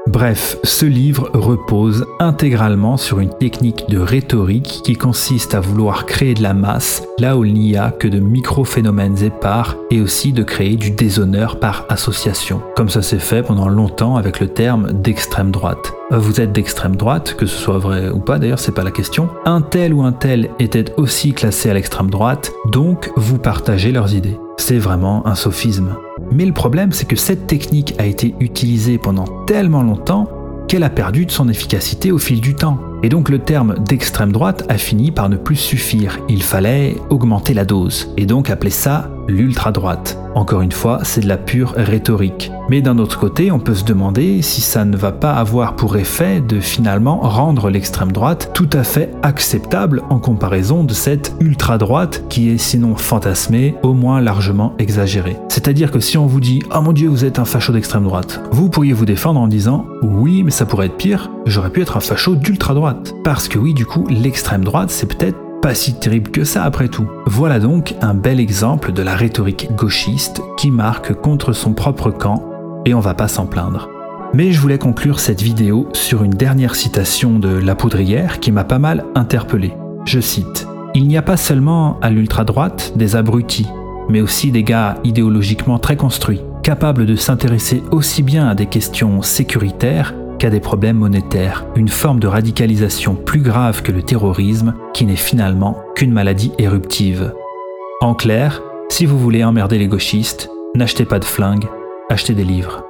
Bref, 0.09 0.57
ce 0.63 0.87
livre 0.87 1.29
repose 1.35 2.07
intégralement 2.19 2.97
sur 2.97 3.19
une 3.19 3.29
technique 3.29 3.87
de 3.89 3.99
rhétorique 3.99 4.81
qui 4.83 4.95
consiste 4.95 5.53
à 5.53 5.59
vouloir 5.59 6.07
créer 6.07 6.33
de 6.33 6.41
la 6.41 6.55
masse 6.55 7.03
là 7.19 7.37
où 7.37 7.45
il 7.45 7.53
n'y 7.53 7.77
a 7.77 7.91
que 7.91 8.07
de 8.07 8.17
micro-phénomènes 8.17 9.23
épars 9.23 9.75
et 9.91 10.01
aussi 10.01 10.33
de 10.33 10.41
créer 10.41 10.77
du 10.77 10.89
déshonneur 10.89 11.59
par 11.59 11.85
association, 11.89 12.59
comme 12.75 12.89
ça 12.89 13.03
s'est 13.03 13.19
fait 13.19 13.43
pendant 13.43 13.69
longtemps 13.69 14.15
avec 14.15 14.39
le 14.39 14.47
terme 14.47 14.93
d'extrême 14.93 15.51
droite. 15.51 15.93
Vous 16.09 16.41
êtes 16.41 16.53
d'extrême 16.53 16.95
droite, 16.95 17.35
que 17.37 17.45
ce 17.45 17.55
soit 17.55 17.77
vrai 17.77 18.09
ou 18.09 18.17
pas 18.17 18.39
d'ailleurs, 18.39 18.57
c'est 18.57 18.71
pas 18.71 18.83
la 18.83 18.89
question. 18.89 19.29
Un 19.45 19.61
tel 19.61 19.93
ou 19.93 20.01
un 20.01 20.11
tel 20.11 20.49
était 20.57 20.91
aussi 20.97 21.33
classé 21.33 21.69
à 21.69 21.75
l'extrême 21.75 22.09
droite, 22.09 22.51
donc 22.71 23.11
vous 23.15 23.37
partagez 23.37 23.91
leurs 23.91 24.15
idées. 24.15 24.39
C'est 24.57 24.79
vraiment 24.79 25.27
un 25.27 25.35
sophisme. 25.35 25.95
Mais 26.31 26.45
le 26.45 26.53
problème, 26.53 26.91
c'est 26.91 27.07
que 27.07 27.15
cette 27.15 27.47
technique 27.47 27.95
a 27.97 28.05
été 28.05 28.35
utilisée 28.39 28.97
pendant 28.97 29.45
tellement 29.45 29.83
longtemps 29.83 30.29
qu'elle 30.67 30.83
a 30.83 30.89
perdu 30.89 31.25
de 31.25 31.31
son 31.31 31.49
efficacité 31.49 32.11
au 32.11 32.19
fil 32.19 32.41
du 32.41 32.55
temps. 32.55 32.88
Et 33.03 33.09
donc 33.09 33.29
le 33.29 33.39
terme 33.39 33.75
d'extrême 33.79 34.31
droite 34.31 34.65
a 34.69 34.77
fini 34.77 35.11
par 35.11 35.29
ne 35.29 35.37
plus 35.37 35.55
suffire. 35.55 36.19
Il 36.27 36.43
fallait 36.43 36.95
augmenter 37.09 37.53
la 37.53 37.65
dose, 37.65 38.13
et 38.17 38.25
donc 38.25 38.49
appeler 38.49 38.71
ça 38.71 39.09
l'ultra-droite. 39.29 40.17
Encore 40.35 40.61
une 40.61 40.71
fois, 40.71 40.99
c'est 41.03 41.21
de 41.21 41.27
la 41.27 41.37
pure 41.37 41.73
rhétorique. 41.75 42.51
Mais 42.69 42.81
d'un 42.81 42.97
autre 42.99 43.19
côté, 43.19 43.51
on 43.51 43.59
peut 43.59 43.73
se 43.73 43.83
demander 43.83 44.41
si 44.41 44.61
ça 44.61 44.85
ne 44.85 44.95
va 44.95 45.11
pas 45.11 45.33
avoir 45.33 45.75
pour 45.75 45.97
effet 45.97 46.39
de 46.39 46.59
finalement 46.59 47.19
rendre 47.19 47.69
l'extrême 47.69 48.11
droite 48.11 48.51
tout 48.53 48.69
à 48.73 48.83
fait 48.83 49.11
acceptable 49.23 50.03
en 50.09 50.19
comparaison 50.19 50.83
de 50.83 50.93
cette 50.93 51.35
ultra-droite 51.39 52.25
qui 52.29 52.49
est 52.49 52.57
sinon 52.57 52.95
fantasmée, 52.95 53.75
au 53.81 53.93
moins 53.93 54.21
largement 54.21 54.73
exagérée. 54.77 55.37
C'est-à-dire 55.49 55.91
que 55.91 55.99
si 55.99 56.17
on 56.17 56.27
vous 56.27 56.39
dit⁇ 56.39 56.59
Oh 56.75 56.81
mon 56.81 56.93
dieu, 56.93 57.09
vous 57.09 57.25
êtes 57.25 57.39
un 57.39 57.45
facho 57.45 57.73
d'extrême 57.73 58.03
droite⁇ 58.03 58.41
vous 58.51 58.69
pourriez 58.69 58.93
vous 58.93 59.05
défendre 59.05 59.39
en 59.39 59.47
disant⁇ 59.47 59.87
Oui, 60.07 60.43
mais 60.43 60.51
ça 60.51 60.65
pourrait 60.65 60.87
être 60.87 60.97
pire, 60.97 61.29
j'aurais 61.45 61.71
pu 61.71 61.81
être 61.81 61.97
un 61.97 62.01
facho 62.01 62.35
d'ultra-droite. 62.35 62.88
Parce 63.23 63.47
que 63.47 63.59
oui, 63.59 63.73
du 63.73 63.85
coup, 63.85 64.05
l'extrême 64.09 64.63
droite, 64.63 64.89
c'est 64.89 65.05
peut-être 65.05 65.37
pas 65.61 65.75
si 65.75 65.93
terrible 65.93 66.31
que 66.31 66.43
ça 66.43 66.63
après 66.63 66.87
tout. 66.87 67.07
Voilà 67.25 67.59
donc 67.59 67.95
un 68.01 68.13
bel 68.13 68.39
exemple 68.39 68.93
de 68.93 69.01
la 69.01 69.15
rhétorique 69.15 69.69
gauchiste 69.75 70.41
qui 70.57 70.71
marque 70.71 71.13
contre 71.13 71.53
son 71.53 71.73
propre 71.73 72.11
camp, 72.11 72.45
et 72.85 72.93
on 72.93 72.99
va 72.99 73.13
pas 73.13 73.27
s'en 73.27 73.45
plaindre. 73.45 73.89
Mais 74.33 74.51
je 74.51 74.61
voulais 74.61 74.77
conclure 74.77 75.19
cette 75.19 75.41
vidéo 75.41 75.89
sur 75.93 76.23
une 76.23 76.33
dernière 76.33 76.75
citation 76.75 77.39
de 77.39 77.49
La 77.49 77.75
Poudrière 77.75 78.39
qui 78.39 78.51
m'a 78.51 78.63
pas 78.63 78.79
mal 78.79 79.05
interpellé. 79.15 79.73
Je 80.05 80.19
cite 80.19 80.67
Il 80.93 81.07
n'y 81.07 81.17
a 81.17 81.21
pas 81.21 81.37
seulement 81.37 81.99
à 82.01 82.09
l'ultra-droite 82.09 82.93
des 82.95 83.15
abrutis, 83.15 83.67
mais 84.07 84.21
aussi 84.21 84.51
des 84.51 84.63
gars 84.63 84.97
idéologiquement 85.03 85.79
très 85.79 85.97
construits, 85.97 86.41
capables 86.63 87.05
de 87.05 87.15
s'intéresser 87.15 87.83
aussi 87.91 88.23
bien 88.23 88.47
à 88.47 88.55
des 88.55 88.67
questions 88.67 89.21
sécuritaires 89.21 90.13
qu'à 90.39 90.49
des 90.49 90.59
problèmes 90.59 90.97
monétaires, 90.97 91.65
une 91.75 91.89
forme 91.89 92.19
de 92.19 92.27
radicalisation 92.27 93.13
plus 93.13 93.41
grave 93.41 93.83
que 93.83 93.91
le 93.91 94.01
terrorisme 94.01 94.73
qui 94.93 95.05
n'est 95.05 95.15
finalement 95.15 95.77
qu'une 95.95 96.11
maladie 96.11 96.53
éruptive. 96.57 97.33
En 98.01 98.15
clair, 98.15 98.61
si 98.89 99.05
vous 99.05 99.19
voulez 99.19 99.43
emmerder 99.43 99.77
les 99.77 99.87
gauchistes, 99.87 100.49
n'achetez 100.75 101.05
pas 101.05 101.19
de 101.19 101.25
flingues, 101.25 101.67
achetez 102.09 102.33
des 102.33 102.45
livres. 102.45 102.88